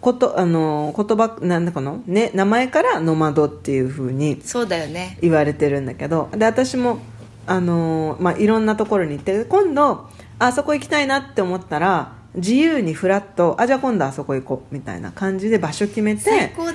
[0.00, 5.16] ことあの言葉なんだかの、ね、名前からノマドっていうふうにそうだよね。
[5.22, 6.28] 言われてるんだけど。
[6.32, 6.98] で私も
[7.46, 14.74] あの、まあ、いろんなところに行って今度あそこ行きたいなって思ったら自由にフラッとあじゃあ今度あそこ行こう。
[14.74, 16.22] みたいな感じで場所決めて。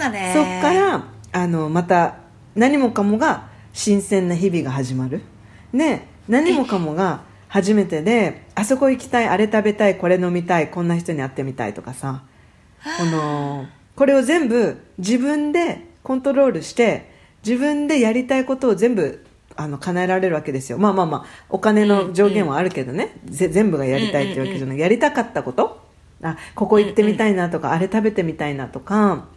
[0.09, 0.33] ね。
[0.33, 2.15] そっからあのまた
[2.55, 5.21] 何もかもが新鮮な日々が始まる。
[5.73, 12.23] で何もかもが初めてであそこ行きたいあれ食べたいこれ飲みたいこんな人に会ってみたいとかさ。
[12.99, 13.65] この
[13.95, 17.11] これを全部自分でコントロールして
[17.45, 19.25] 自分でやりたいことを全部
[19.57, 20.77] あの叶えられるわけですよ。
[20.77, 25.85] まあまあまあお金の上限はあるけどね、ぜ全部がやりたいっていうわけじゃない、やりたかったこと。
[26.23, 29.27] あここ行ってみたいなとか、あれ食べてみたいなとか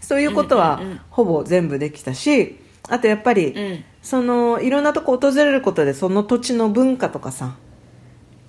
[0.00, 1.00] そういうことはうんうんうん。
[1.10, 2.58] ほぼ全部できたし
[2.88, 3.84] あとやっぱり、うん。
[4.02, 7.54] そのいろんなとこ訪れることでその土地の文化とかさ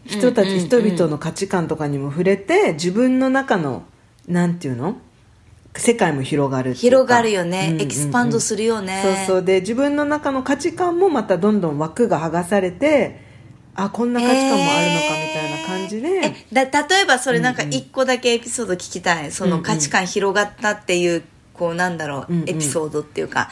[0.06, 0.68] 人たち、うんうんうん。
[0.68, 3.84] 人々の価値観とかにも触れて自分の中の
[4.28, 4.98] なんていうの？
[5.76, 7.82] 世界も広がる広がるよね、うんうんうん。
[7.82, 9.02] エキスパンドするよね。
[9.04, 9.44] そうそう。
[9.44, 13.20] で自分の中の価値観もまたどんどん枠が剥がされて
[13.76, 16.10] あこんな価値観もあるのかみたいな感じで、
[16.54, 22.50] えだ例えばそれなんか一個だけエピソード聞きたい、その価値観広がったっていうこうなんだろう、うんうん。
[22.50, 23.50] エピソードっていうか。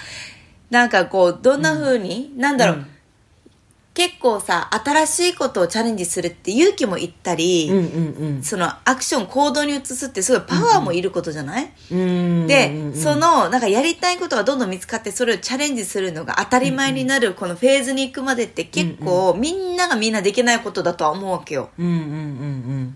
[0.69, 2.87] なんかこうどんな風に、なんだろう、うん
[3.93, 12.03] 結構さ新しいことをチャレンジするって勇気もいったり、うんうんそのアクション行動に移すってすごいパワーもいることじゃない、うんう
[12.43, 12.95] んで、うんうん。
[12.95, 21.69] そのなんかやりたいことがどんどん見つかってそれをチャレンジするのが当たり前になるこのフェーズに行くまでって結構みんながみんなできないことだとは思うわけよ。
[21.77, 22.95] うんうんうん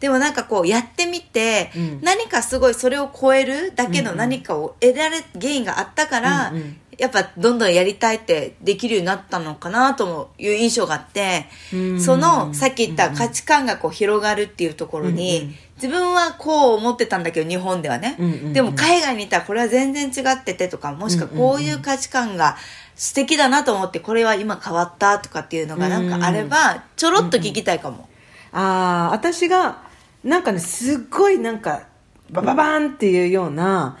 [0.00, 2.00] でもなんかこうやってみて、うん。
[2.02, 12.00] 何かすごいそれを超えるだけの何かを得られ、ゲインがあったから、うんうんやっぱどんどんやりたいってできるようになったのかなという印象があって、うん。
[12.00, 15.54] そのさっき言った価値観がこう広がるっていうところに、うんうん。
[15.76, 18.52] 自分はこう思ってたんだけど日本ではね、うんうんうん。
[18.52, 22.56] でも海外にいたらこれは全然違っててとかもしくはこういう価値観が
[22.94, 28.08] 素敵だなと思ってこれは今変わったとかっていうのがなんかあればちょろっと聞きたいかも。
[28.52, 29.82] ああ私が
[30.22, 31.88] なんかねすっごいなんか
[32.30, 33.98] バババーンっていうような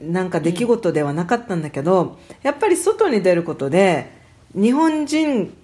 [0.00, 4.12] なんか出来事ではなかったんだけど、やっぱり外に出ることで
[4.54, 5.54] 日本人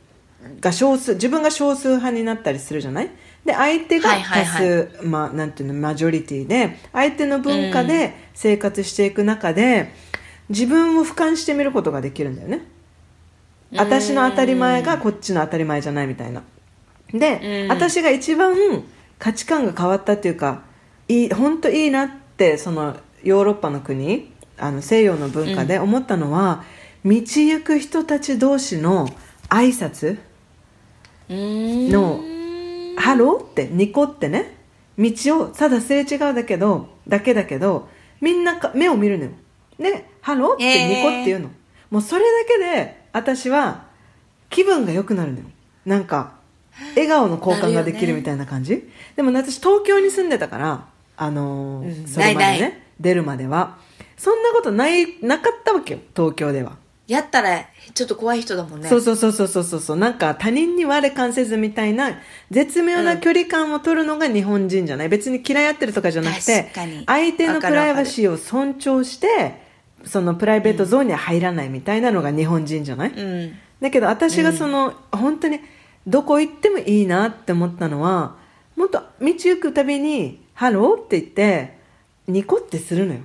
[0.61, 3.11] が少数自分が少数派になったりするじゃない？
[3.45, 9.93] で相手が多数、まあ、なんていうのマジョリティで相手の文化で生活していく中で、
[10.49, 12.67] 自分を俯瞰してみることができるんだよね。
[13.77, 16.43] 私の当たり前がこっちの当たり前じゃないみたいな。
[17.13, 17.69] で、うん。
[17.69, 18.55] 私が一番
[19.19, 20.63] 価値観が変わったっていうか
[21.09, 26.65] いい本当いいなってそのヨーロッパの国あの西洋の文化で思ったのは、
[27.05, 29.09] 道行く人たち同士の
[29.49, 30.19] 挨拶
[31.29, 32.21] の
[32.61, 34.57] 「Hello」ってニコってね
[34.99, 35.11] 道
[35.41, 37.89] をただすれ違うだけどだけだけど
[38.21, 39.31] みんなか目を見るのよ。
[39.79, 41.51] で「Hello」ってニコって言うの、
[41.91, 43.87] もうそれだけで私は
[44.49, 45.45] 気分が良くなるのよ。
[45.85, 46.35] なんか
[46.95, 52.07] 笑顔の交換ができるみたいな感じ、でもね私東京に住んでたからあのーうん。
[52.07, 53.77] それまでね出るまでは
[54.17, 56.77] そんなことないなかったわけよ東京では。
[57.07, 58.89] やったらちょっと怖い人だもんね。
[58.89, 59.81] そうそうそうそうそうそう。
[59.81, 62.19] そうなんか他人に我関せずみたいな
[62.51, 66.73] 絶妙な距離感を取るのが日本人じゃない、別に嫌い合ってるとかじゃなくて
[67.07, 69.61] 相手のプライバシーを尊重して
[70.07, 73.53] そのプライベートゾーンには入らないみたいなのが日本人じゃない、うん。
[73.83, 75.61] だけど私がその、本当に
[76.07, 78.37] どこ行ってもいいなって思ったのは
[78.77, 81.79] もっと道行くたびに「Hello」って言って
[82.27, 83.21] ニコってするのよ、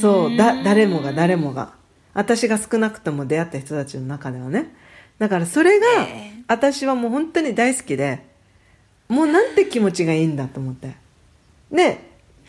[0.00, 1.74] そうだ誰もが誰もが。
[2.14, 4.74] 私が少なくとも出会った人たちの中ではね。
[5.18, 6.42] だからそれが、ええ。
[6.48, 8.24] 私はもう本当に大好きで
[9.08, 10.96] もうなんて気持ちがいいんだと思って。
[11.70, 12.00] で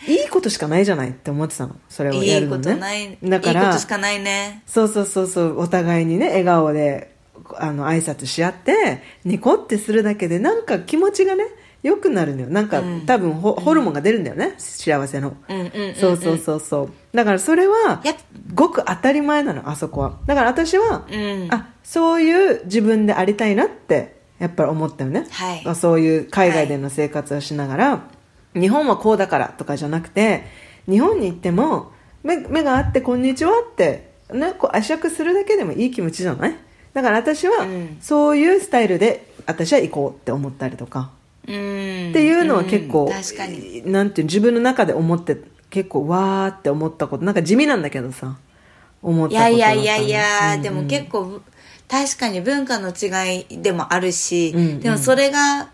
[0.07, 1.75] いいことしかないじゃないって思ってたの。
[1.89, 2.73] それをやいいこるのね。
[2.75, 3.17] とない。
[3.23, 4.63] だからいいことしかないね。
[4.65, 7.15] そうそうそうそうお互いにね笑顔で
[7.55, 11.45] あの挨拶し合ってニコってするだけでなんか気持ちがね
[11.87, 12.47] 良くなるのよ。
[12.49, 13.05] なんか、うん。
[13.05, 14.55] 多分ホホルモンが出るんだよね。
[14.57, 15.35] 幸せの、
[15.99, 16.89] そうそうそうそう。
[17.15, 18.03] だからそれは
[18.53, 20.19] ごく当たり前なのあそこは。
[20.25, 21.47] だから私は、うん。
[21.49, 25.63] あそういう自分でありたいなってやっぱり思ったよね、はい。
[25.65, 28.01] あそういう海外での生活をしながら、
[28.53, 30.43] 日本はこうだからとかじゃなくて
[30.89, 31.91] 日本に行っても
[32.23, 36.55] 目目があって「こんにちは」って、ね、こう会釈するだけでもいい気持ちじゃない？
[36.93, 37.97] だから私は、うん。
[38.01, 41.07] そういうスタイルで私は行こうって思ったりとか、うん。
[41.47, 43.89] っていうのは結構、うん確かに。
[43.89, 45.37] なんていう自分の中で思って
[45.69, 48.37] 結構わーって思ったことなんか地味なんだけどさ
[49.01, 50.61] 思ったいことだったのやいやいやいや、うん。
[50.61, 51.41] でも結構
[51.87, 54.79] 確かに文化の違いでもあるし、うんうん。
[54.79, 55.69] でもそれが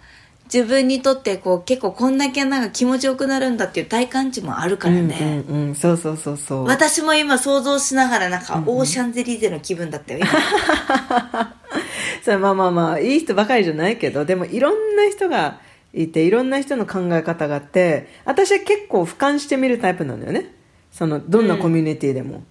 [0.53, 6.65] 自分にとってこう結構こんだけなんか気持ちよくなるんだっていう体感値もあるからね、うんうんうん、そうそうそうそう。
[6.65, 10.29] 私も今想像しながらなんかオーシャンゼリーゼの気分だったよ今。
[12.23, 15.59] それまあまあまあいい人ばかりじゃないけどでもいろんな人が
[15.91, 20.53] いていろんな人の考え方があって私は結構俯瞰してみるタイプなんだよね。
[20.91, 22.43] そのどんなコミュニティでも、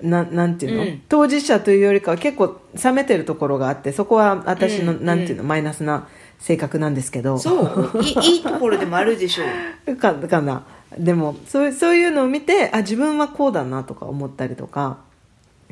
[0.00, 1.02] ななんていうの、うん。
[1.08, 5.04] 当事者というよりかは結構冷めてるところがあってそこは私の、うん。
[5.04, 5.42] なんていうの？
[5.42, 6.06] マイナスな
[6.42, 7.38] 性格なんですけど。
[7.38, 8.02] そう。
[8.02, 9.44] いい いいところでもあるでしょ
[9.86, 9.96] う。
[9.96, 10.64] かかな
[10.98, 14.98] でもそうそういうのを見てあ自分はこうだなとか思ったりとか。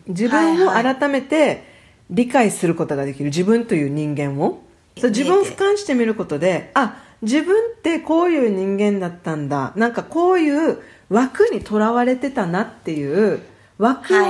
[0.06, 1.64] 自分を改めて
[2.08, 3.26] 理解することができる。
[3.26, 4.62] 自分という人間を。
[4.98, 9.72] そう自分を俯瞰してみることであ自分ってこういう人間だったんだ。
[9.74, 10.78] なんかこういう
[11.08, 13.40] 枠にとらわれてたなっていう
[13.78, 14.26] 枠を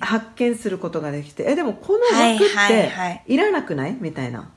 [0.00, 1.44] 発見することができて。
[1.48, 3.96] えでもこの枠っていらなくない？
[3.98, 4.50] みたいな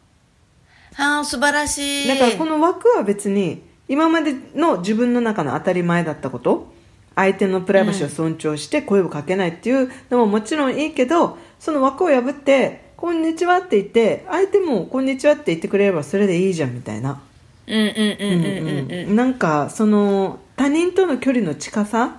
[0.98, 2.08] ああ素晴らしい。
[2.08, 6.72] だからこの枠は別に今までの自分の中の当たり前だったこと
[7.16, 17.22] 相手のプライバシーを尊重して声をかけないっていうのももちろんいいけどその枠を破って「こんにちは」って言って相手も「こんにちは」って言ってくれればそれでいいじゃんみたいな、
[17.68, 19.16] うんうんうんうんうんうん。
[19.16, 22.18] なんかその他人との距離の近さ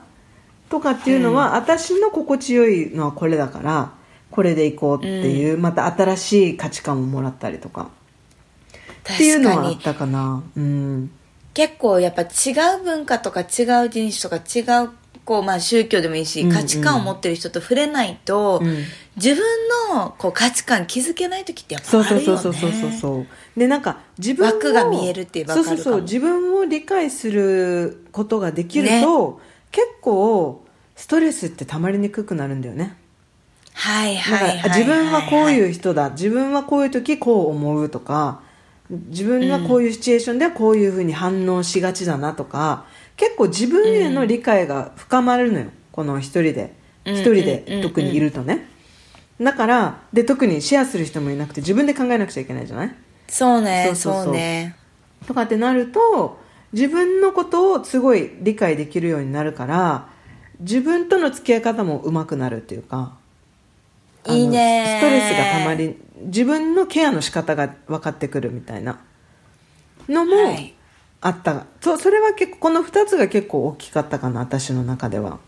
[0.69, 3.93] とかっていうのは、私の心地よいのはこれだから
[4.31, 7.91] これでいこうっていう、また新しい価値観をもらったりとか
[9.03, 10.43] っていうのはあったかな。
[10.57, 11.11] うん。
[11.55, 12.27] 結構やっぱ違
[12.81, 14.91] う文化とか違う人種とか違う
[15.25, 18.85] こう、まあ、宗教でもいいし、価値観を持ってる人と触れないと、うん。
[19.17, 19.45] 自分
[19.95, 22.27] のこう価値観気づけない時ってやっぱそうあるよね。
[22.27, 23.27] そうそうそうそうそうそう
[23.59, 26.03] でなんか自分を枠が見えるっていうそうそうそう。
[26.03, 30.65] 自分を理解することができると、結構
[30.97, 32.97] ストレスってたまりにくくなるんだよね。
[33.75, 36.11] はいだはいはいはい自分はこういうう人だ。
[36.11, 38.41] 自分はこういう時こう思うとか
[39.09, 42.85] 自分はこういうシチュエーションではこういうふうに反応しがちだなとか
[43.17, 46.63] 結構自分への理解が深まるのよ、この一人で。
[46.65, 48.69] うん一人で特にいるとね、
[49.41, 52.95] だからで特にシェアする人もいなくて自分で考えなくちゃいけないじゃない？
[53.27, 54.77] そうねそうそうね。
[55.27, 56.39] とかってなると
[56.73, 60.07] 自分のことをすごい理解できるようになるから
[60.61, 63.17] 自分との付き合い方も上手くなるっていうか
[64.29, 69.01] いいねストレスがたまり自分のケアの仕方が分かってくるみたいな。
[70.09, 70.75] のもはい。
[71.21, 71.55] あった。
[71.55, 75.39] が、そそれは結構この2つが結構大きかったかな私の中では、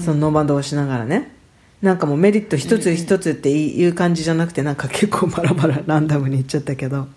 [0.00, 1.34] そのノマドをしながらね。
[1.82, 7.08] なんかもうメリット一つ一つっていう感じじゃなくてなんか結構バラバラランダムに言っちゃったけど。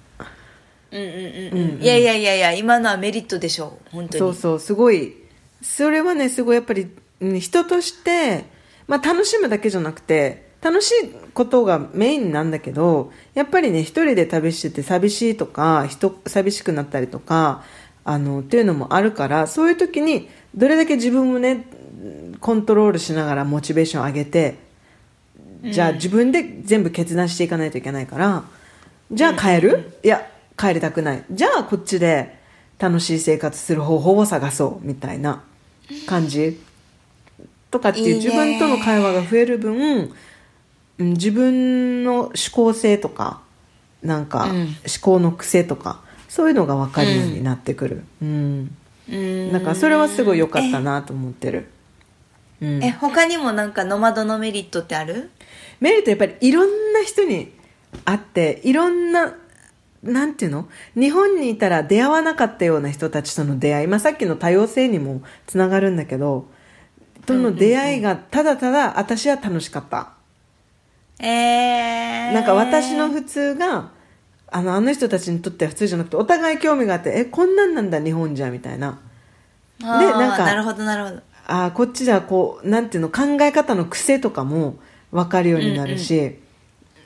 [0.91, 1.05] うんうん。
[1.05, 1.83] うんうん。
[1.83, 3.89] いやいやいやいや今のはメリットでしょう。
[3.91, 4.19] 本当に。
[4.19, 5.17] そうそうすごい。
[5.61, 6.87] それはねすごいやっぱり
[7.19, 8.45] うん人として、
[8.87, 17.63] まあ、楽しむだけじゃなくて楽しいことがメインなんだけどやっぱりね一人で旅してて寂しいとか人寂しくなったりとか
[18.05, 21.65] あのっていうのもあるからそういう時にどれだけ自分をね
[22.39, 24.55] コントロールしながらモチベーション上げて
[25.63, 28.43] じゃあ自分で全部決断していかないといけないから
[29.11, 31.23] じゃあ帰る、いや帰りたくない。
[31.29, 32.39] じゃあこっちで
[32.79, 35.43] 楽しい生活する方法を探そうみたいな
[36.07, 36.59] 感じ。
[37.69, 38.25] とかっていういいね。
[38.25, 40.13] 自分との会話が増える分うん
[40.99, 43.41] 自分の思考性とか
[44.01, 44.59] なんかうん。
[44.61, 48.75] 思考の癖とかそういうのが分かるようになってくる、うん。
[49.11, 49.51] うん。
[49.51, 51.69] だからそれはすごい良かったなと思ってる、
[52.61, 52.83] うん。
[52.83, 55.31] え他にもなんかノマドのメリットってある？
[55.79, 57.51] メリットやっぱりいろんな人に
[58.05, 59.35] 会っていろんな
[60.01, 60.67] なんていうの？
[60.95, 66.47] 日本にいたら出会わなかったような人たちとの出会い、まあ、さっきの多様性にもつながるんだけど
[67.25, 70.13] との出会いがただただ私は楽しかった、
[71.25, 73.91] えー、なんか私の普通が
[74.47, 78.99] あのあの人たちにとっては普通じゃなくてお互い興味があってえこんなんなんだ日本じゃみたいな。
[79.79, 81.21] でなんかなるほどなるほど。
[81.47, 84.75] あーこっちじゃこうなんていうの考え方の癖とかも
[85.11, 86.37] 分かるようになるし、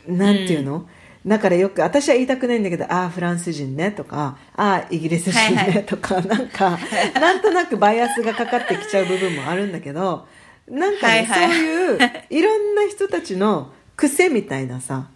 [0.08, 0.88] なんていうの、
[1.26, 5.86] だからよく私は言いたくないんだけどああフランス人ねとかああイギリス人ね、はいはい。
[5.86, 6.78] とかなんか
[7.20, 10.28] なんとなくバイアスがかかってきちゃう部分もあるんだけど
[10.70, 11.50] なんかね、はいはい。
[11.50, 12.00] そういう
[12.30, 15.10] いろんな人たちの癖みたいなさ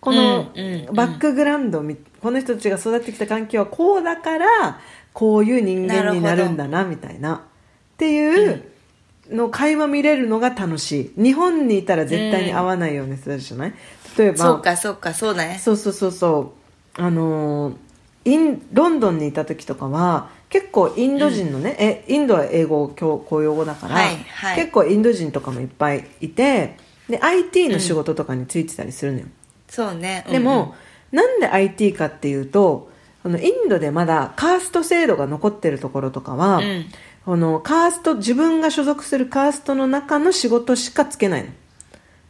[0.00, 0.94] このうんうんうん。
[0.94, 4.78] バックグラウンドみこの人たちが育ってきた環境はこうだから
[5.12, 7.36] こういう人間になるんだなみたいな。
[7.36, 7.38] っ
[7.96, 8.62] ていう
[9.30, 11.22] の会話見れるのが楽しい。
[11.22, 13.72] 日本にいたら絶対に会わないような人たちじゃない？
[14.18, 15.58] 例えばそうかそうかそうだね。
[15.58, 16.52] そうそうそうそ
[16.98, 17.02] う。
[17.02, 17.76] あのー
[18.26, 24.56] インロンドンにいた時とかは結構インド人のね、えインドは英語教公用語だから、はいはい。
[24.56, 26.76] 結構インド人とかもいっぱいいて
[27.08, 29.26] で IT の仕事とかについてたりするのよ、
[29.68, 30.24] そうね。
[30.30, 30.74] でも、
[31.12, 32.90] なんで IT かっていうと
[33.24, 36.86] あのインドでまだカースト制度が残ってるところとかは、うん。
[37.24, 41.50] このカースト自分が所属するカーストの中の仕事しかつけないの。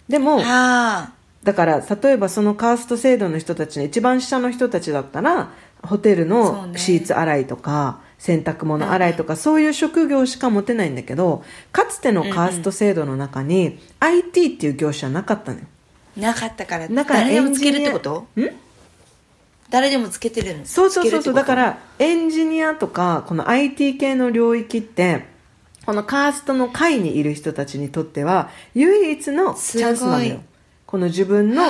[0.09, 5.51] でもだから例えばそのカースト制度の人たちの一番下の人たちだったら
[5.83, 6.79] ホテルのね。
[6.79, 15.67] シーツ洗いとか、洗濯物洗いとか、そういう職業しか持てないんだけどかつてのカースト制度の中に、IT っていう業種はなかったのよ。
[16.17, 16.89] なかったから。
[16.89, 18.27] だから誰でもつけるってこと？
[18.37, 18.43] ん？
[19.69, 20.65] 誰でもつけてるの？
[20.65, 21.35] そうそうそうそう。
[21.35, 25.27] だからエンジニアとかこの IT 系の領域って
[25.85, 30.41] このカーストの会にいる人たちにとっては唯一のチャンスなのよ。
[30.87, 31.65] この自分の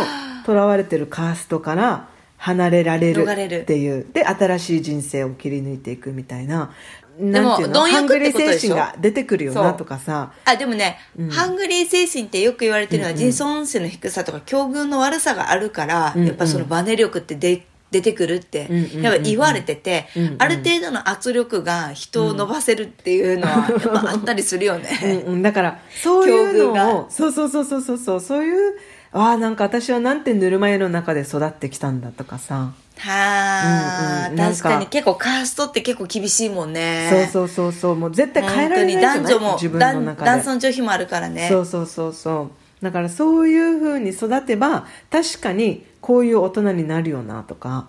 [0.45, 4.07] とらわれてるカーストから離れられるっていう。
[4.13, 6.73] で新しい人生を切り抜いていくみたいな。
[7.19, 7.75] でもなんていうの？
[7.75, 10.33] 貪ハングリー精神が出てくるよなとかさ。
[10.45, 10.99] あでもね、
[11.31, 16.27] ハングリー精神ってよく言われてるのは、自尊心の低さとか境遇の悪さがあるから、うんうん。
[16.27, 19.03] やっぱそのバネ力ってで出てくるって、うんうんうんうん。
[19.03, 25.25] やっぱ言われてて、うんうんある程度の圧力が人を伸ばせるっていうのはやっぱあったりするよね。
[25.27, 28.79] うんうん、だからそういうのをそうそうそうそうそうそうそういう
[29.17, 32.73] ああなんか私はなんてぬるま湯の中で育ってきたんだとかさ。
[32.99, 37.09] はあ、うんうん確かに結構カーストって結構厳しいもんね。
[37.11, 40.31] そうそうそうそうもう絶対変えられない男女も自分の中で。
[40.31, 41.49] 男尊女卑もあるからね。
[41.51, 42.51] そうそうそうそ
[42.81, 42.85] う。
[42.85, 47.89] だからそういうふうに育てば確かにこういう大人になるよなとか。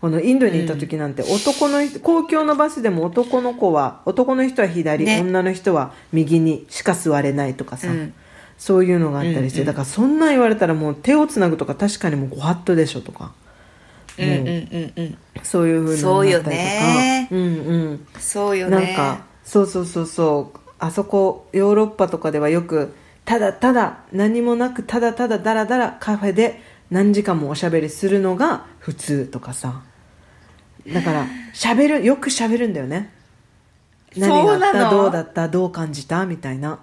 [0.00, 5.22] このインドに行った時なんて男の人、公共のバスでも男の子は男の人は左、ね。
[5.22, 8.14] 女の人は右にしか座れないとかさ、うん
[8.58, 9.74] そういうのがあったりして、うんうん。
[9.74, 13.32] だからそんなん言われたらもう手をつなぐとか確かにもうご法度でしょとか。
[14.18, 15.18] うんうんうんうん。
[15.42, 16.68] そういうふうにそうよなったりとか。
[16.68, 17.28] ね。
[17.30, 18.06] うんうん。
[18.18, 18.76] そうよね。
[18.76, 20.06] なんかそうそうそう。
[20.06, 22.94] そうあそこヨーロッパとかではよく
[23.24, 29.82] ただただ何もなくただただだらだらカフェで何時間もおしゃべりするのが普通とかさ。
[30.92, 33.10] だからしゃべるよくしゃべるんだよね。
[34.16, 34.90] 何があった？
[34.90, 35.48] どうだった？
[35.48, 36.26] どう感じた？
[36.26, 36.80] みたいな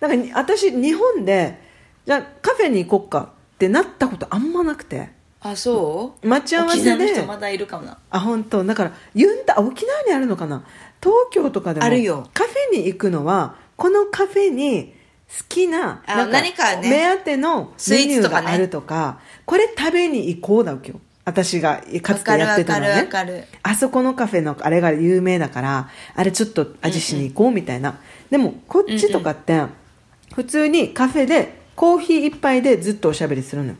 [0.00, 1.58] だからに私日本で
[2.06, 5.10] じゃあカフェに行こっかってなったことあんまなくて。
[5.40, 6.26] あ、そう？
[6.26, 7.98] 待ち合わせ沖縄ので人まだいるかもな。
[8.10, 8.64] あ本当。
[8.64, 10.64] だからユンタ沖縄にあるのかな？
[11.02, 12.28] 東京とかでもあるよ。
[12.32, 14.94] カフェに行くのはこのカフェに
[15.28, 16.88] 好きな何かね。
[16.88, 20.92] 目当てのメニューがあるとかこれ食べに行こうだわけ？
[20.92, 23.02] よ私がかつてやってたのね。
[23.02, 27.98] わかるわかるあそこのカフェのあれが有名だからあれちょっと味しに行こうみたいな、
[28.30, 29.62] でもこっちとかって
[30.34, 33.76] 普通にカフェでコーヒー一杯でずっとおしゃべりするのよ。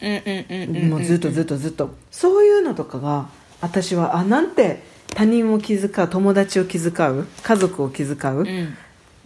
[0.00, 0.90] うんうんうんうん。
[0.90, 1.94] もうずっとずっとずっと。
[2.10, 3.28] そういうのとかが
[3.60, 4.82] 私はあなんて
[5.14, 6.08] 他人を気遣う？
[6.08, 8.76] 友達を気遣う家族を気遣う、うん。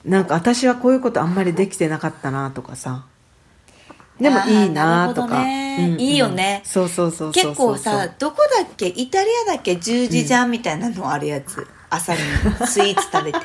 [0.05, 3.05] なんか私はこういうことあんまりできてなかったなとかさ。
[4.21, 6.63] でもいいなとか、いいよね。
[6.65, 8.87] そうそうそうそうそう結構さどこだっけ？
[8.87, 12.21] イタリアだっけ十字ジャンみたいなのあるやつ、朝に
[12.67, 13.39] スイーツ食べて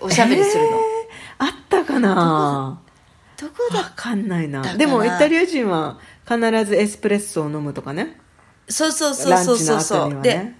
[0.00, 0.99] おしゃべりするの、えー
[1.40, 2.80] あったかな？
[3.40, 3.54] どこ？
[3.72, 3.78] だ？
[3.78, 4.76] わかんないな。
[4.76, 8.20] でもイタリア人は必ずエスプレッソを飲むとかね。
[8.68, 10.12] そうそうそうそうそうそう、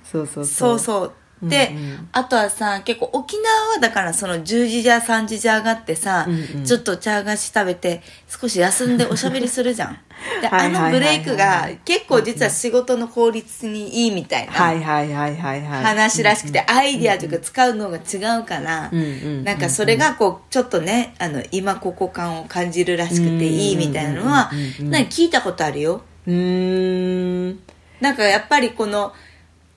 [0.02, 0.44] そうそう。
[0.44, 1.12] そうそう
[1.42, 2.08] で、うんうん。
[2.12, 6.64] あとはさ結構沖縄はだからその10時じゃ3時じゃ上がってさ、うんうん。
[6.64, 9.98] ちょっと茶菓子食べて少し休んでおしゃべりするじゃん。
[10.42, 26.02] であのブレイクが結構実は仕事の効率にいいみたいな、話らしくて、アイディアとか使うのが違うから、なんかそれがこうちょっとねあの今ここ感を感じるらしくていいみたいなのはなんか聞いたことあるよ。
[26.26, 27.60] うーん。
[28.00, 29.12] なんかやっぱりこの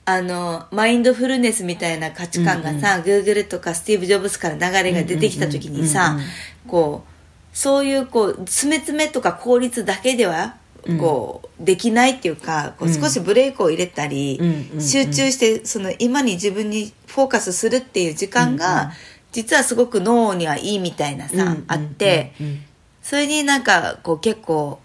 [0.06, 6.28] あのマインドフルネスみたいな価値観がさ、Google とかスティーブ・ジョブズから流れが出てきた時にさ、うんうんうん
[6.68, 7.14] こう
[7.56, 10.56] そういうこう詰め詰めとか効率だけでは
[11.00, 14.82] こう、できないっていうかこう少しブレイクを入れたり、うんうんうん。
[14.82, 18.92] 集中してその今に自分にフォーカスするっていう時間が、
[19.32, 22.62] 実はすごく脳にはいいみたいなさ、うんうんうんあって、うん
[23.04, 24.80] それになんかこう結構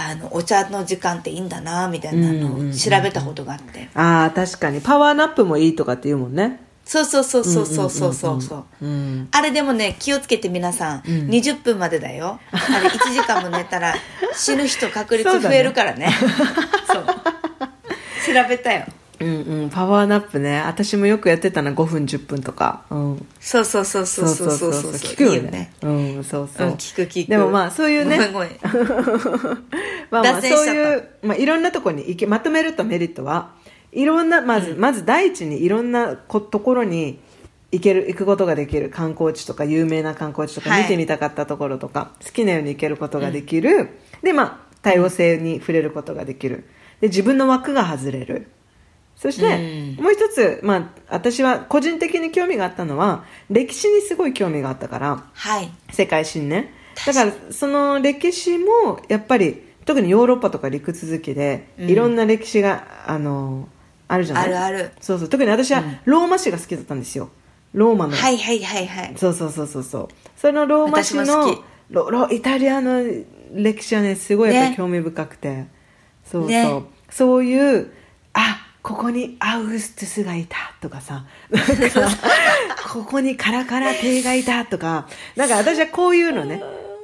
[0.00, 4.80] あのお茶の時間っていいんだなみたいなのを調べたことがあって、ああ確かに。
[4.80, 6.60] パワーナップもいいとかって言うもんね。
[6.84, 8.42] そうそうそうそうそうそうそう。
[8.42, 12.38] そううんあれでもね気をつけて皆さん、20分までだよ。
[12.52, 13.94] あれ1時間も寝たら
[14.34, 16.14] 死ぬ人確率増えるからね。
[16.86, 17.04] そう。
[17.04, 18.84] 調べたよ
[19.20, 20.60] うんうんパワーナップね。
[20.60, 22.84] 私もよくやってたな5分10分とか。
[22.90, 23.26] うん。
[23.40, 24.92] そうそうそうそうそうそうそう。
[24.92, 25.50] 聞くよね。
[25.50, 25.72] ね。
[25.82, 27.28] うんそうそう、うん聞く聞く。
[27.28, 28.18] でもまあそういうね。
[30.10, 33.50] まあまあそういう、まあ、いろんなところに行けまとめるとメリットは
[33.92, 37.18] いろんなまず、まず第一にいろんなこところに
[37.72, 40.82] 行ける行くことができる観光地とか有名な観光地とかはい。
[40.82, 46.64] 見てみたかったところとか、好きなように行けることができる、でまあ多様性に触れることができる。
[47.00, 48.48] で自分の枠が外れる
[49.20, 55.68] そして、もう一つ、まあ、私は個人的に興味があったのは歴史にすごい興味があったからはい。
[55.90, 56.72] 世界史にね。
[57.04, 61.90] だからその歴史もやっぱり特にヨーロッパとか陸続きで、うん。
[61.90, 63.68] いろんな歴史があの
[64.06, 64.44] あるじゃない？
[64.46, 64.90] あるある。
[65.00, 65.28] そうそう。
[65.28, 67.30] 特に私はローマ史が好きだったんですよ。
[67.72, 69.14] ローマの、はいはいはいはい。
[69.16, 70.08] そうそうそうそうそう。
[70.36, 73.02] そのローマ史のロロイタリアの
[73.52, 75.66] 歴史はねすごいやっぱ興味深くて、
[76.24, 76.82] そうそう、ね。
[77.10, 77.97] そういうあ
[78.88, 81.26] ここにアウグストゥスがいたとかさ。
[81.50, 85.06] なんかここにカラカラ帝がいたとか。
[85.36, 86.62] なんか私はこういうのね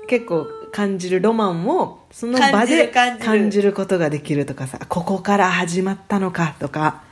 [0.09, 4.79] 結構感じるロマンをその場で感じることができるとかさ。
[4.89, 7.03] ここから始まったのかとか。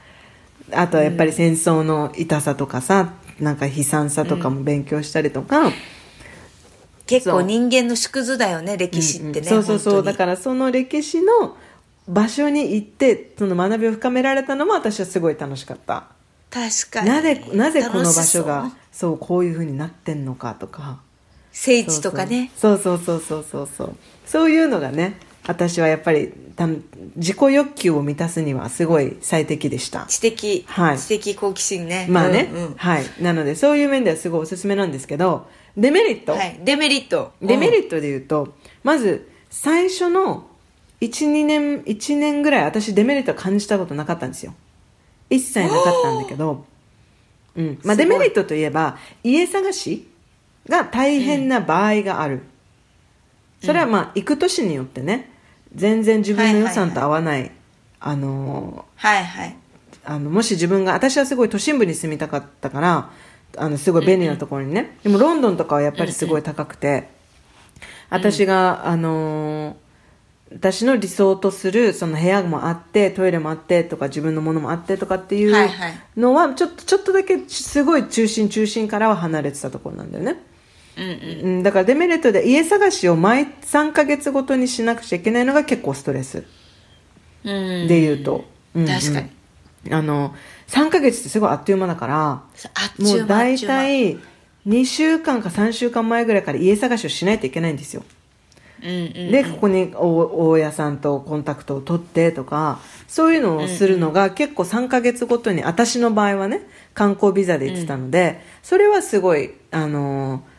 [0.73, 5.71] あとはやっぱり戦争の痛さとかさ、なんか悲惨さとかも勉強したりとか、
[7.07, 7.43] 結構そう。
[7.43, 9.65] 人間の縮図だよね歴史ってね、うんうん。
[9.65, 10.03] そうそうそう。
[10.03, 11.59] だらからその歴史の
[12.09, 16.05] 場所に行ってその学びを深められたのも私はすごい楽しかった。
[16.51, 17.09] 確かに。
[17.09, 19.19] なぜなぜこの場所楽がしそう。
[19.19, 21.01] こういうふうになってんのかとか。
[21.53, 22.51] 聖地とかね。
[22.57, 23.97] そうそうそうそうそうそう
[24.27, 24.51] そう。
[24.51, 26.67] いうのがね私はやっぱりた
[27.17, 30.07] 自己欲求を満たすにはすごい最適でした。
[30.07, 30.99] 知的、はい。
[30.99, 32.07] 知的好奇心ね。
[32.09, 32.75] まあね、うんうん。
[32.75, 33.05] はい。
[33.21, 35.47] なのでそういう面ではすごいおすすめなんですけど
[35.77, 37.33] デメリット、はい、デメリット。
[37.41, 40.47] デメリットで言うと、まず最初の
[41.07, 44.55] 12年1年ぐらい私デメリットは感じたことなかったんですよ。
[45.31, 46.65] 一切なかったんだけど、
[47.57, 47.79] うん。
[47.83, 50.09] まあ、デメリットといえば家探し
[50.69, 52.43] が大変な場合がある、
[53.61, 55.33] それはまあ行く年によってね
[55.75, 57.51] 全然自分の予算と合わない,、
[58.01, 59.57] あのはいはい。
[60.05, 63.11] あのもし自分が私はすごい都心部に住みたかったから
[63.57, 67.09] あのすごい便利なところにね、でもロンドンとかはやっぱりすごい高くて、
[68.09, 69.92] 私が、あのー
[70.55, 75.71] 私の理想とするその部屋もあってトイレもあってとか自分のものもあってとかっていう
[76.17, 80.37] のはちょっとちょっとだけすごい中心中心からは離れてたところなんだよね、
[80.97, 81.57] うんうん。
[81.57, 86.45] うん、だからデメリットで家探しを毎3ヶ月ごとにしなくちゃいけないのが結構ストレス。
[87.45, 87.89] うん。
[87.89, 88.45] で言うと、
[88.75, 88.89] うんうん。
[88.89, 89.31] 確かに。
[89.91, 90.35] あの
[90.69, 92.43] 3ヶ月ってすごいあっという間だから
[92.99, 94.17] もう大体
[94.67, 98.05] 2週間か3週間前ぐらいから家探しをしないといけないんですよ
[98.83, 110.53] でここに大大家さんとコンタクトを取ってとかそういうのをするのが結構3ヶ月ごとに私の場合はね観光ビザで行ってたので、それはすごいあのー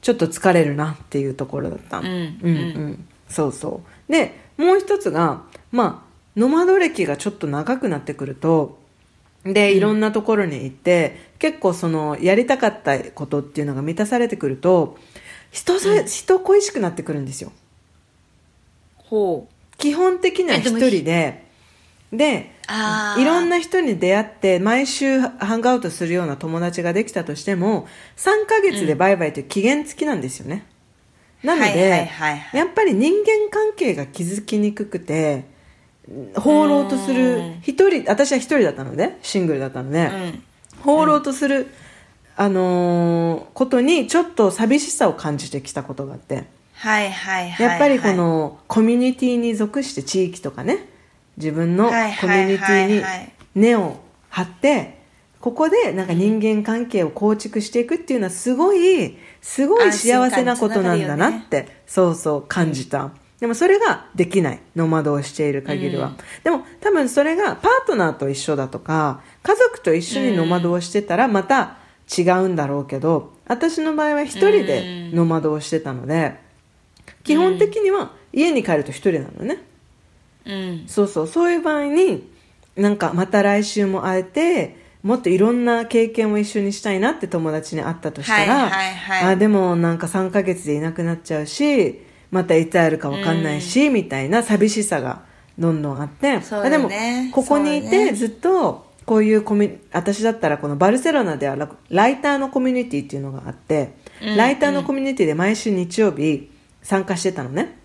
[0.00, 2.16] ちょっと疲れるなっていうところだった、うんうん。
[2.42, 4.12] うんそうそう。
[4.12, 8.78] でもう一つがまあノマド歴がちょっと長くなってくると
[9.44, 14.98] でいろんなところに行って、結構そのやりたかったことっていうのが満たされてくると
[15.50, 17.52] 人それ、人恋しくなってくるんですよ。
[18.96, 19.76] ほう。
[19.76, 21.46] 基本的には一人で。
[22.10, 22.52] で
[23.18, 27.86] いろんな人に出会って毎週ハングアウトするような友達ができたとしても
[28.16, 30.64] 3ヶ月でバイバイという期限付きなんですよね、
[31.42, 32.10] なので、
[32.54, 35.44] やっぱり人間関係が築きにくくて
[36.34, 40.42] 放浪とする一人私は一人だったのでシングルだったので、うん。
[40.82, 41.66] 放浪とする、
[42.40, 46.44] あのーことにちょっと寂しさを感じてきたことがあって。
[46.74, 50.88] はいはいはいやっぱりこのコミュニティに属して地域とかね
[51.36, 53.02] 自分のコミはいュニティに
[53.56, 53.96] 根を
[54.28, 54.98] 張って
[55.40, 64.60] ここでなんか人間関係を構築していくっていうのはすごいすごい幸せなことなんだなって、そうそう感じた、でもそれができない。
[64.74, 66.12] ノマドをしている限りは、
[66.42, 71.77] でも多分それがパートナーと一緒だとか家族と一緒にノマドをしてたらまた
[72.16, 76.36] 違うんだろうけど私の場合は一人でノマドをしてたので
[77.24, 79.62] 基本的には家に帰ると一人なのね、
[80.46, 80.84] うん。
[80.86, 81.26] そうそう。
[81.26, 82.30] そういう場合に
[82.76, 89.32] なんかまた来週も会えてもっといろんな経験を一緒にしたいなって友達に会ったとしたら、はいはいはい。
[89.34, 95.22] あでもなんか3ヶ月でいなくなっちゃうしまたいつ会えるか分かんないし、みたいな寂しさが
[95.58, 96.90] どんどんあって、そうあでも
[97.32, 103.94] ここにいてずっとこういうコミュ私だったらこのバルセロナではラライターのコミュニティっていうのがあって、
[104.36, 106.50] ライターのコミュニティで毎週日曜日
[106.82, 107.78] 参加してたのね。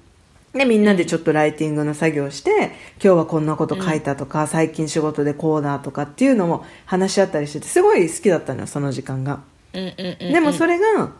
[0.51, 10.33] でみんなでちょっとライティングの作業をして、今日はこんなこと書いたとか、最近仕事でこうだとかっていうのも話し合ったりしててすごい好きだったのよその時間が、うんうんうん。
[10.33, 11.13] でもそれが、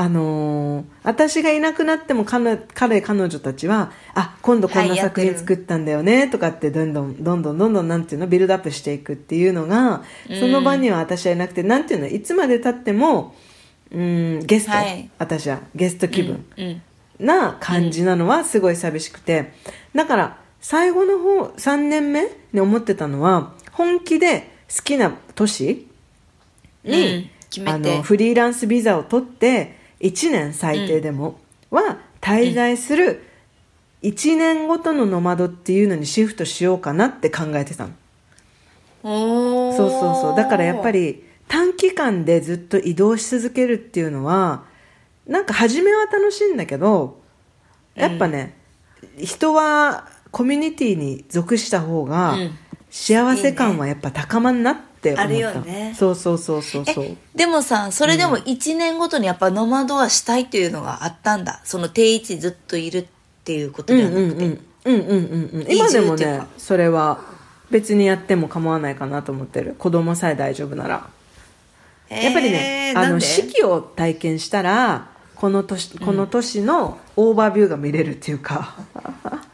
[0.00, 10.04] あのー私がいなくなっても彼彼彼女たちはあ今度こんな作品作ったんだよねとかってどんどんどんどんどんどんなんていうのビルドアップしていくっていうのが
[10.38, 13.34] その場には私はいなくて、なんていうのいつまでたっても
[13.90, 15.10] うんゲスト、はい。
[15.18, 16.82] 私はゲスト気分、うん
[17.18, 19.52] な感じなのはすごい寂しくて、
[19.96, 25.88] だから最後の方3年目に思ってたのは本気で好きな都市
[26.84, 26.92] うん。
[26.92, 27.92] に、決めて。
[27.92, 31.38] あのフリーランスビザを取って1年最低でも、
[31.70, 33.22] は滞在する
[34.02, 37.92] 1年ごとのノマドっていうのにシフトしようかなって考えてたの。
[39.02, 40.36] そうそうそう。
[40.36, 44.64] だからやっぱり短期間でずっと移動し続けるっていうのは
[45.26, 47.20] なんか初めは楽しいんだけど
[47.94, 48.56] やっぱね、
[49.18, 52.58] 人はコミュニティに属した方がうん。
[52.90, 55.94] 幸せ感はやっぱ高まんなって思った、あるよね。
[55.96, 57.04] そうそうそうそうそう。
[57.04, 61.60] えでもさそれでも1年ごとにやっぱノマドはしたいっていうのがあったんだ。
[61.64, 63.06] その定位置ずっといるっ
[63.44, 64.68] ていうことうんではなくて、うんうんうん。
[64.84, 67.20] うんうんうん今でもねそれは
[67.70, 69.74] 別にやっても構わないかなと思ってる。
[69.78, 71.08] 子供さえ大丈夫なら。
[72.10, 78.74] えーやっぱりね、あの四季を体験したらこの年この年のオーバービューが見れるっていうか、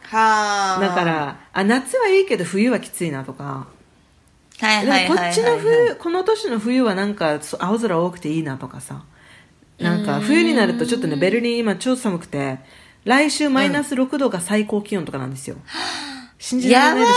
[0.01, 0.79] はあ。
[0.79, 3.67] だからあ夏はいいけど冬はきついなとか
[4.59, 9.03] はいではいはいはい、もこっちの冬この年の冬はなんか青空多くていいなとかさ。
[9.79, 12.59] なんか冬になるとちょっとねベルリン今超寒くて
[13.03, 15.57] 来週マイナス6度が最高気温とかなんですよ、
[16.39, 17.11] 信じられないでしょ。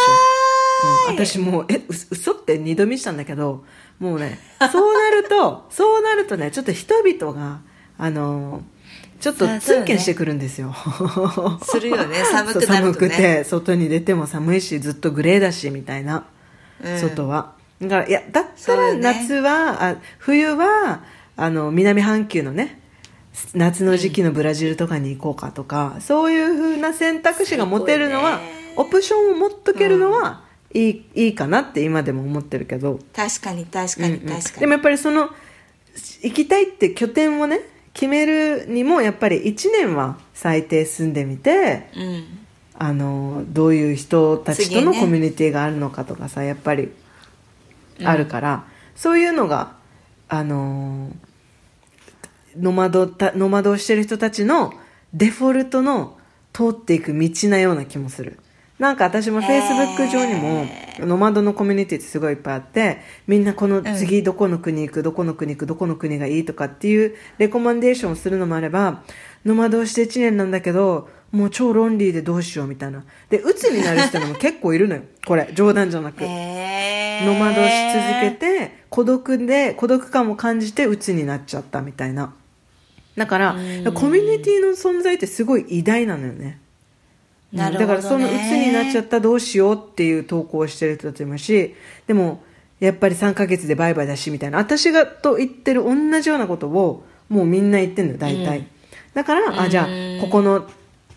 [1.08, 3.64] うん私もうえう嘘って二度見したんだけど
[3.98, 4.38] もうね
[4.70, 7.58] そうなると そうなるとねちょっと人々が
[7.98, 8.62] あの
[9.20, 10.72] ちょっとツンケンしてくるんですよ。
[11.62, 12.22] するよね。
[12.30, 12.76] 寒くなるとね。
[12.78, 16.26] 寒くて外に出ても寒いしずっとグレーだしみたいな、
[16.82, 16.98] うん。
[16.98, 17.54] 外は。
[17.80, 21.02] だからいやだったら夏は、あ冬は
[21.36, 22.80] あの南半球のね
[23.54, 28.58] 夏の時期のブラジルとかに行こうかとか、そういうふうな選択肢が持てるのは、ね。
[28.76, 34.36] オプションを持っとけるのは、いいいいかなって今でも思ってるけど、確かに確かにうんうん。
[34.36, 35.30] 確かに、でもやっぱりその
[36.22, 37.60] 行きたいって拠点をね
[37.92, 42.24] 決めるにもやっぱり1年は最低住んでみてうん
[42.80, 46.92] あのどういう人たちとのコミュニティがあるのかとかさやっぱり
[48.04, 48.64] あるから、
[48.94, 49.72] そういうのが
[50.28, 51.10] あの
[52.56, 54.72] ノマドたノマドをしてる人たちの
[55.12, 56.18] デフォルトの
[56.52, 58.38] 通っていく道なような気もする。
[58.78, 60.64] なんか私もフェイスブック上にも
[61.00, 69.02] ノマドのコミュニティってすごいいっぱいあってみんなこの次どこの国行くどこの国行くどこの国がいいとかっていうレコマンデーションをするのもあれば
[69.44, 73.04] ノマドをして1年なんだけどもう超ロンリーでどうしようみたいな。
[73.28, 75.02] で鬱になる人も結構いるのよ。
[75.26, 76.24] これ冗談じゃなく。
[76.24, 77.60] えー、ノマドし
[77.92, 82.34] 続けて孤独で孤独感を感じて鬱になっちゃったみたいな。
[83.16, 83.52] だから
[83.92, 86.60] コミュニティの存在ってすごい偉大なのよね。
[87.52, 87.86] なるほどね。
[87.86, 91.74] だからその鬱になっちゃったどうしようっていう投稿をしてる人たちもいるし
[92.06, 92.42] でも
[92.80, 94.58] やっぱり3ヶ月でバイバイだしみたいな。
[94.58, 98.66] 私がと言ってる同じようなことをもうみんな言ってんのよ大体、
[99.12, 99.86] だからあじゃあ
[100.22, 100.66] ここの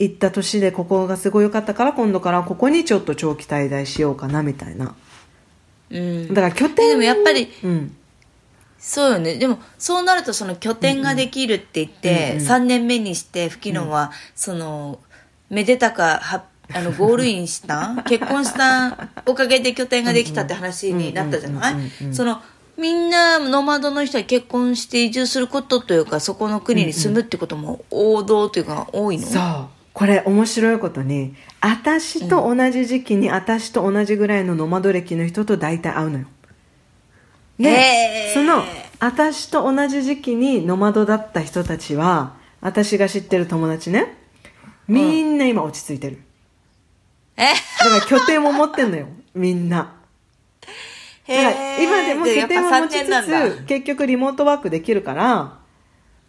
[0.04, 4.96] 行った年でここがすごい良かったから今度からここにちょっと長期滞在しようかなみたいな。
[5.90, 6.28] うん。
[6.34, 7.96] だから拠点えでもやっぱりうん。
[8.80, 9.36] そうよね。
[9.36, 14.98] でもそうなるとその拠点ができるって言って、3年目にしてフキノは、その
[15.52, 21.76] めでたかはあのゴールインした 結婚したおかげで拠点ができたって話になったじゃない？
[22.12, 22.42] その
[22.78, 36.26] みんなノマドの人は結婚して移住することというかそこの国に住むってことも王道というか多いの、そうこれ面白いことに私と同じ時期に、私と同じぐらいのノマド歴の人と大体会うのよ。
[37.60, 38.64] で、へーその
[39.00, 44.18] 私と同じ時期にノマドだった人たちは私が知ってる友達ね。
[44.88, 46.22] みんな今落ち着いてる、
[47.38, 47.46] え？
[47.80, 49.08] だから拠点を持ってんのよ。
[49.34, 49.96] みんな。
[51.28, 53.50] だから今でも拠点を持ちやっぱ3年なんだ。
[53.52, 55.60] つつ結局リモートワークできるから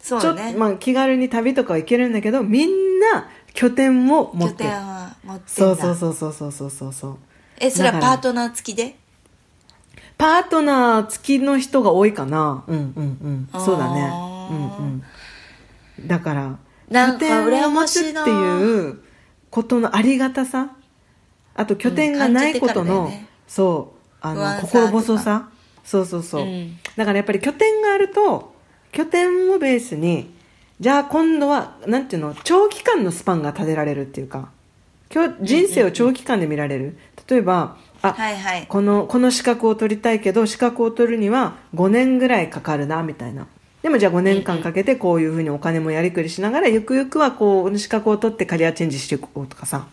[0.01, 4.63] ちょっと、そうね、まあ、気軽に旅とかは行けるんだけどみんな拠点も持って。
[4.63, 7.17] 拠点は持ってそうそうそうそうそうそうそう。
[7.57, 8.95] えそれはパートナー付きで？
[10.17, 12.63] パートナー付きの人が多いかな。
[12.67, 13.61] うんうんうん。
[13.61, 14.01] そうだね。
[14.51, 16.07] うんうん。
[16.07, 16.57] だから
[16.89, 18.99] 拠点を持つっていう
[19.49, 20.75] ことのありがたさ。
[21.55, 25.49] あと拠点がないことの、うんね、そうあの心細さ。
[25.83, 28.55] そうそうそう、うん、だからやっぱり拠点があると
[28.93, 30.32] 拠点をベースに
[30.83, 34.49] じゃあ今度はなんていうの長期間のスパンが立てられるっていうか
[35.13, 36.97] 今日人生を長期間で見られる、
[37.29, 38.67] 例えばあ、はいはい。
[38.67, 43.47] このこの資格を取りたいけど資格を取るには5年ぐらいかかるなみたいな。
[43.81, 49.87] でもじゃあ5年間かけてこういうふうにお金もやりくりしながらゆくゆくはこう資格を取ってキャリアチェンジしていこうとかさ。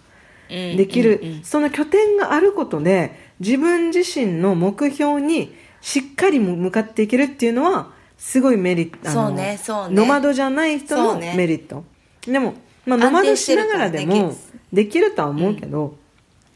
[0.51, 9.95] うんできる、その拠点があることで自分自身の目標にしっかり向かっていけるっていうのはすごいメリットそうねそうね。
[9.95, 11.85] ノマドじゃない人のメリット、
[12.27, 12.53] でも、
[12.85, 14.37] まあ、ノマドしながらでも
[14.71, 15.97] できるとは思うけど、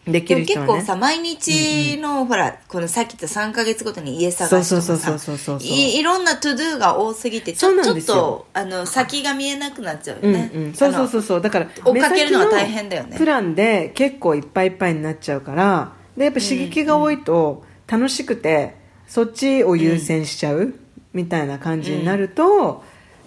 [0.07, 0.73] できでもる人はね。
[0.75, 5.67] 結構さ、毎日の、ほら、このさっき言った3ヶ月ごとに家探しとかそうそうさそうそうそうそう。
[5.67, 10.51] いいろんなトゥドゥが多すぎて、ちょちょっと、あの、先が見えなくなっちゃううんよね。
[10.55, 11.41] うん、そうそうそうそう。
[11.41, 13.17] だから追っかけるのが目先大変だよね。
[13.17, 20.75] プランで結構いっぱいいっぱいになっちゃうからでやっぱ刺激が多いと楽しくて、そっちを優先しちゃう、
[21.15, 22.85] みたいな感じになると、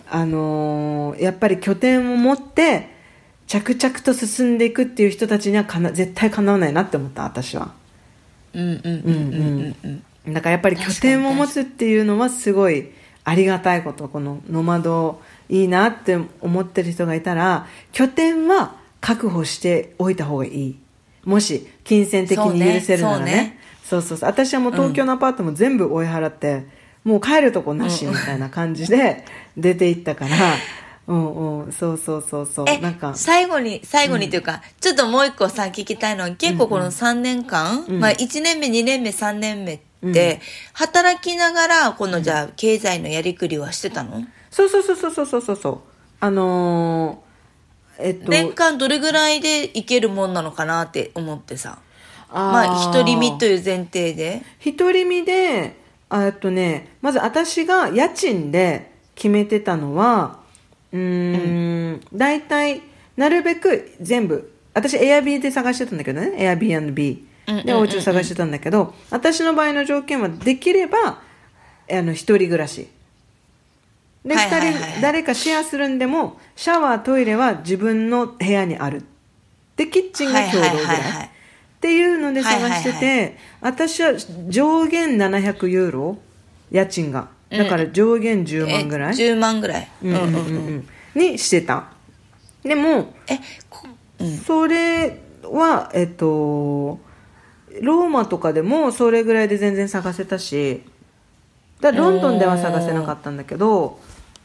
[0.09, 2.89] あのーやっぱり拠点を持って
[3.47, 7.71] 着々と進んでいくっていう人たちにはかな絶対かなわないなって思った私は。
[8.53, 10.33] うんうんうんうんうんうん。
[10.33, 12.91] だからやっぱり拠点を持つっていうのはすごい
[13.23, 20.79] ありがたいことこのノマドいいなって思ってる人がいたら拠点は確保しておいた方がいい。
[21.23, 23.23] もし金銭的に許せるならね。
[23.23, 23.59] そうね。
[23.83, 24.29] そうそうそう。
[24.29, 26.65] 私はもう東京のアパートも全部追い払って、
[27.07, 29.23] もう帰るとこなしみたいな感じで
[29.55, 30.35] 出て行ったから、
[31.07, 32.81] うんうん、そうそうそうそう。
[32.81, 33.15] なんか。
[33.15, 39.79] 最後に、最後にというか、うん、ちょっともう一個さ、聞きたいのは、結構この3年間、うんうん、まあ1年目、2年目、3年目っ
[40.11, 40.39] て、うん、
[40.73, 45.79] 働きながら、このじゃあ、経済のやりくりはしてたの、うん、そうそうそうそうそうそうそう。
[46.19, 48.29] あのー、えっと。
[48.29, 51.79] 年間どれぐらいでいけるもんなのかなって思ってさ。
[52.29, 54.41] あまあ、独り身という前提で。
[54.65, 60.39] 独り身で、えっとねまず私が家賃で決めてたのは
[60.91, 62.81] うーん大体
[63.15, 71.21] なるべく全部私エアビーで探してたんだけどねエアビーでお家を探してたんだけど私の場合の条件はできれば
[71.89, 72.87] あの一人暮らし。
[74.25, 79.03] で、はいはいはい人誰かシェアするんでもシャワートイレは自分の部屋にある。
[79.77, 81.11] でキッチンが共同ぐらい,、はいはいはい。
[81.13, 81.31] はい
[81.77, 84.13] っていうので探してて、はいはい私は
[84.49, 86.17] 上限700ユーロ
[86.71, 87.29] 家賃が。
[87.49, 90.87] だから上限10万ぐらい、え10万ぐらい、うんうんうんうん。
[91.15, 91.85] にしてた。
[92.63, 93.87] でもえこ
[94.19, 94.37] うん。
[94.37, 96.99] それはえっと
[97.81, 100.83] ローマとかでもそれぐらいで全然探せたし
[101.79, 103.99] だロンドンでは探せなかったんだけど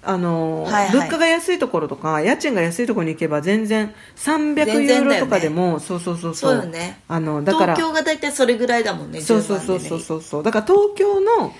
[0.05, 0.93] あの、はいはい。
[0.93, 6.57] 物価が安いところとか家賃が安いところに行けば全然300全ユーロとかでもそうそうそうそう。
[6.57, 7.01] よね。
[7.09, 10.43] あのだから東京が大体それぐらいだもんねそうそうそうそうそうそう。
[10.43, 11.55] だから東京の、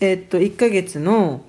[0.00, 1.44] えっと1ヶ月の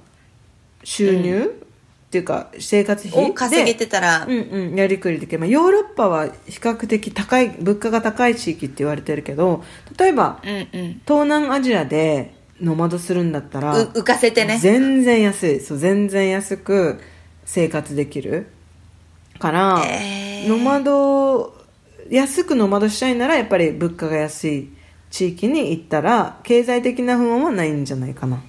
[0.84, 1.62] 収入、
[2.06, 9.66] っていうか生活費を稼げてたら、うんうん、やりくりできる、まあ、ヨーロッパは比較的高い物価が高い地域って言われてるけど
[10.00, 11.02] 例えばうんうん。
[11.06, 14.58] 東南アジアでノマドするんだったらう浮かせてね。
[14.58, 15.60] 全然安い。
[15.60, 17.00] そう全然安く
[17.46, 18.48] 生活できる。
[19.40, 20.50] から、えー。
[20.50, 21.56] ノマド
[22.10, 24.70] 安くノマドしたいならやっぱり物価が安い
[25.10, 28.42] 地域に行ったら経済的な不安はないんじゃないかな。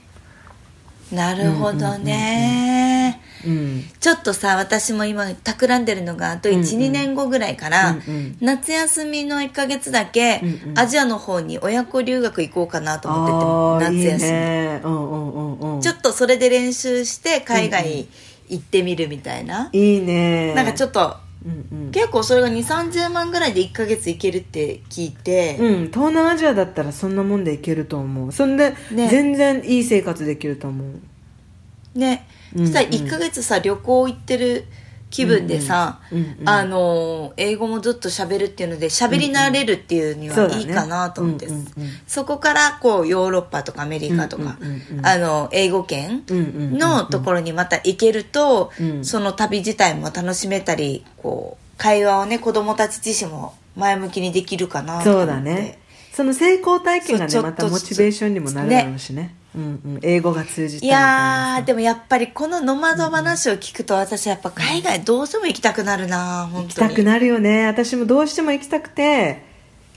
[1.12, 3.84] なるほどね、うん。
[4.00, 8.36] ちょっとさ私も今企んでるのがあと12、年後ぐらいから、うんうん。
[8.40, 10.78] 夏休みの1ヶ月だけ、うんうん。
[10.78, 14.30] アジアの方に親子留学行こうかなとあ思ってて夏休み。
[14.30, 14.80] ね。
[14.84, 15.80] うんうんうんうん。
[15.80, 18.06] ちょっとそれで練習して海外
[18.48, 20.54] 行ってみるみたいな、いいね。
[20.54, 21.90] なんかちょっとうんうん。
[21.92, 28.32] 結構それが2 3 0万ぐらいで1ヶ月行けるって聞いて、うん、東南アジアだったらそんなもんでいけると思う。
[28.32, 29.08] そんで、ね。
[29.08, 31.98] 全然いい生活できると思う。
[31.98, 32.66] ね、うんうん。
[32.66, 34.64] そしたら1ヶ月さ旅行行ってる
[35.08, 36.40] 気分でさ、うんうんうん。
[36.40, 41.66] うんあのー英語もずっと喋るっていうので喋り慣れるっていうにはいいかなと思って、うんうんうん
[42.06, 45.06] そこからこうヨーロッパとかアメリカとか、うんうんうんうん。
[45.06, 55.24] あの英語圏うんうんうんうんのところにまた行けると、うんその旅自体も楽しめたりこう会話をね子供たち自身も前向きにできるかなと思って。
[55.24, 55.78] そうだね。
[56.16, 67.66] その成功体験がねまたモチベーションにもなるだろうしねうんうん、英語が通じたいやーでもやっぱりこのノマド話を聞くと私やっぱ海外どうしても行きたくなるな本行きたくなるよね。
[67.66, 69.42] 私もどうしても行きたくて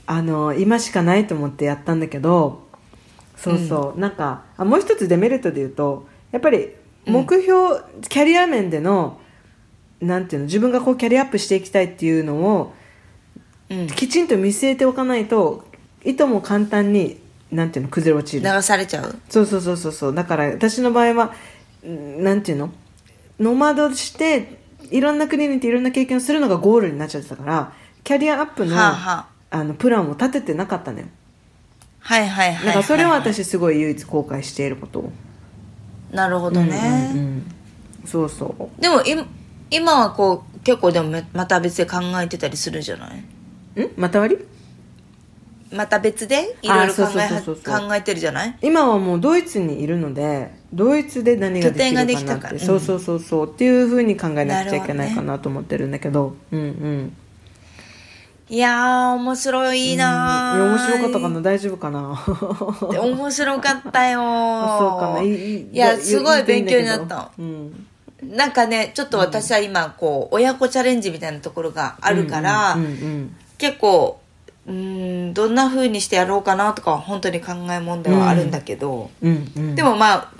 [0.06, 2.66] あの今しかないと思ってやったんだけど
[3.36, 6.70] そうそう、なんかあもう一つデメリットで言うとやっぱり
[7.06, 9.20] 目標、キャリア面での
[10.00, 12.72] なんていうの自分がこうキャリアアップしていきたいっていうのを
[13.68, 13.86] うん。
[13.88, 15.64] きちんと見据えておかないと
[16.04, 17.20] いとも簡単に
[17.52, 18.52] なんていうの崩れ落ちる。
[18.52, 19.14] 流されちゃう？
[19.28, 20.14] そうそうそうそうそう。
[20.14, 21.34] だから私の場合は
[21.86, 22.70] んなんていうの？
[23.38, 24.58] ノマドして
[24.90, 27.72] いろんな国に行っていろんな経験をするのがゴールになっちゃってたから
[28.04, 29.58] キャリアアップの,、はあはあ。
[29.58, 31.06] あのプランを立ててなかったのよ。
[32.00, 35.10] はいはいはいはいだからそれは私すごい唯一後悔していること。
[36.12, 37.52] なるほどね、うんうんうん。
[38.06, 38.80] そうそう。
[38.80, 39.26] でも今
[39.70, 43.18] 今はこう結構でもめまた別で考えてたりするんじゃない？
[43.18, 43.90] ん？
[43.96, 44.36] また割？
[44.36, 44.44] り
[45.72, 48.56] また別でいろいろ考えてるじゃない？
[48.62, 53.50] 今はもうドイツにいるのでドイツで何ができるかなって、たからそうそうそうそう。
[53.52, 56.36] っていうふうに考えなくちゃいけないかなと思ってるんだけど。
[56.52, 57.16] うんうん。
[58.48, 60.70] いやー、面白いなー、うん。
[60.70, 61.40] 面白かったかな。
[61.40, 62.20] 大丈夫かな。
[63.00, 64.78] 面白かったよー。
[64.78, 65.22] そうかな。
[65.22, 67.30] いいいや、すごい勉強になった。
[67.38, 67.86] うん。
[68.24, 73.36] なんかね、ちょっと私は今、こう、親子チャレンジみたいなところがあるから、うんうん。
[73.56, 74.20] 結構、
[74.70, 80.32] うーん、どんな風にしてやろうかなとかは本当に考えもんではあるんだけど、うんうんでもまあ、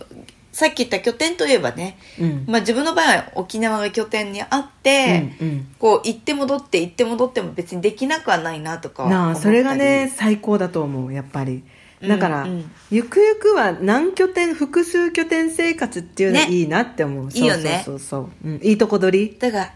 [0.52, 2.44] さっき言った拠点といえばね、うん。
[2.46, 5.74] まあ自分の場合は沖縄が拠点にあって、うんうん。
[5.78, 11.64] こう行って戻って行って戻っても別にできなくはないなとかなあそれがね最高だと思うやっぱり。
[12.06, 12.50] だから、うん。
[12.50, 16.48] うんゆくゆくは何拠点複数拠点生活っていうのね。
[16.50, 17.82] いいなって思う、そういいよね。
[17.84, 19.38] そうそうそう、うん、いいとこ取り。
[19.38, 19.74] だから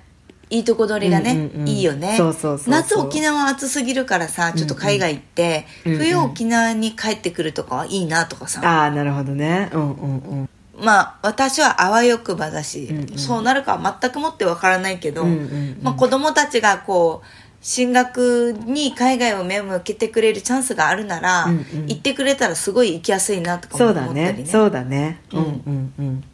[0.55, 1.69] いいとこ取りがね、うんうんうん。
[1.69, 2.17] いいよね。
[2.17, 2.71] そうそうそうそう。
[2.71, 5.99] 夏沖縄暑すぎるからさちょっと海外行って、うんうん。
[5.99, 9.71] 冬沖縄に帰ってくるとかはいいなとかさ、ああなるほどね。
[9.73, 10.49] うんうんうん。
[10.79, 13.19] まあ私はあわよくばだし、うんうん。
[13.19, 15.79] そうなるかは全くもってわからないけど、うんうんうん。
[15.83, 17.27] まあ、子供たちがこう
[17.61, 21.87] 進学に海外を目を向けてくれるチャンスがあるなら、うんうん。
[21.87, 24.33] 行ってくれたらすごい行きやすいなとかそう思ったりね。
[24.33, 24.47] だね。
[24.47, 25.21] そうだね。
[25.33, 26.25] うんうんうん。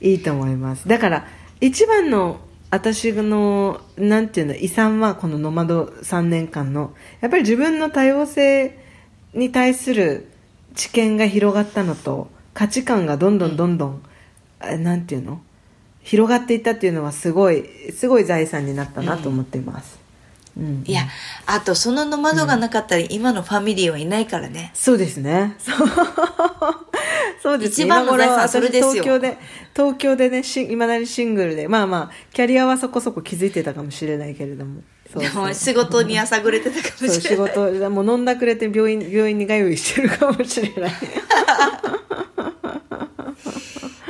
[0.00, 0.86] いいと思います。
[0.86, 1.26] だから
[1.60, 2.40] 一番の
[2.70, 8.78] 私のなんていうの遺産はこのノマド3年間のやっぱり自分の多様性
[9.34, 10.28] に対する
[10.74, 14.02] 知見が広がったのと価値観がどんどんどんどん、
[14.60, 15.40] あなんていうの？
[16.02, 19.99] 広がっていったっていうのはすごいすごい財産になったなと思っています、
[20.60, 21.02] うんいや
[21.46, 25.56] あとそのノマドがなかったら今のファミリーはいないからね、そうですね。
[25.58, 25.88] そう
[27.42, 27.84] そうですね。
[27.86, 29.38] 一番の財産今頃それですよ私東京で、
[29.74, 34.82] 東京でね、し、いまだにシングルで、まあまあ、キャリアはそこそこ気づいてたかもしれないけれども。
[35.10, 40.92] そうそうでも仕事にやさぐれてたかもそう仕しれない事、もう飲んだくれて病院、病院に通いしてるかもしれない。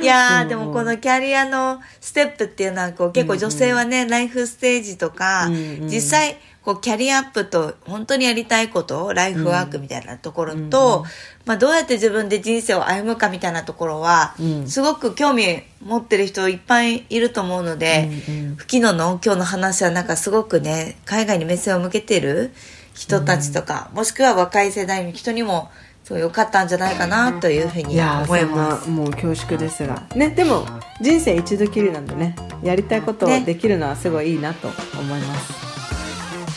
[0.01, 11.05] いやー、でもこのキャリアのステップっていうのはこう結構女性はね、ライフステージとか、うんうん実際こうキャリアアップと本当にやりたいことライフワークみたいなところと、
[11.45, 14.67] まあ、どうやって自分で人生を歩むかみたいなところは、うん。
[14.67, 18.55] すごく興味持ってる人いっぱいいると思うので、うんうん。
[18.57, 22.51] 吹野の今日の話はなんかすごくね海外に目線を向けてる
[22.93, 25.71] 人たちとか、もしくは若い世代の人にも
[26.11, 28.89] そう良かったんじゃないかなというふうに思います。
[28.89, 30.03] もう恐縮ですが。
[30.13, 30.65] ね、でも、
[30.99, 33.39] 人生一度きりなんでね、やりたいことをね。
[33.45, 34.67] できるのはすごいいいなと
[34.99, 35.53] 思います。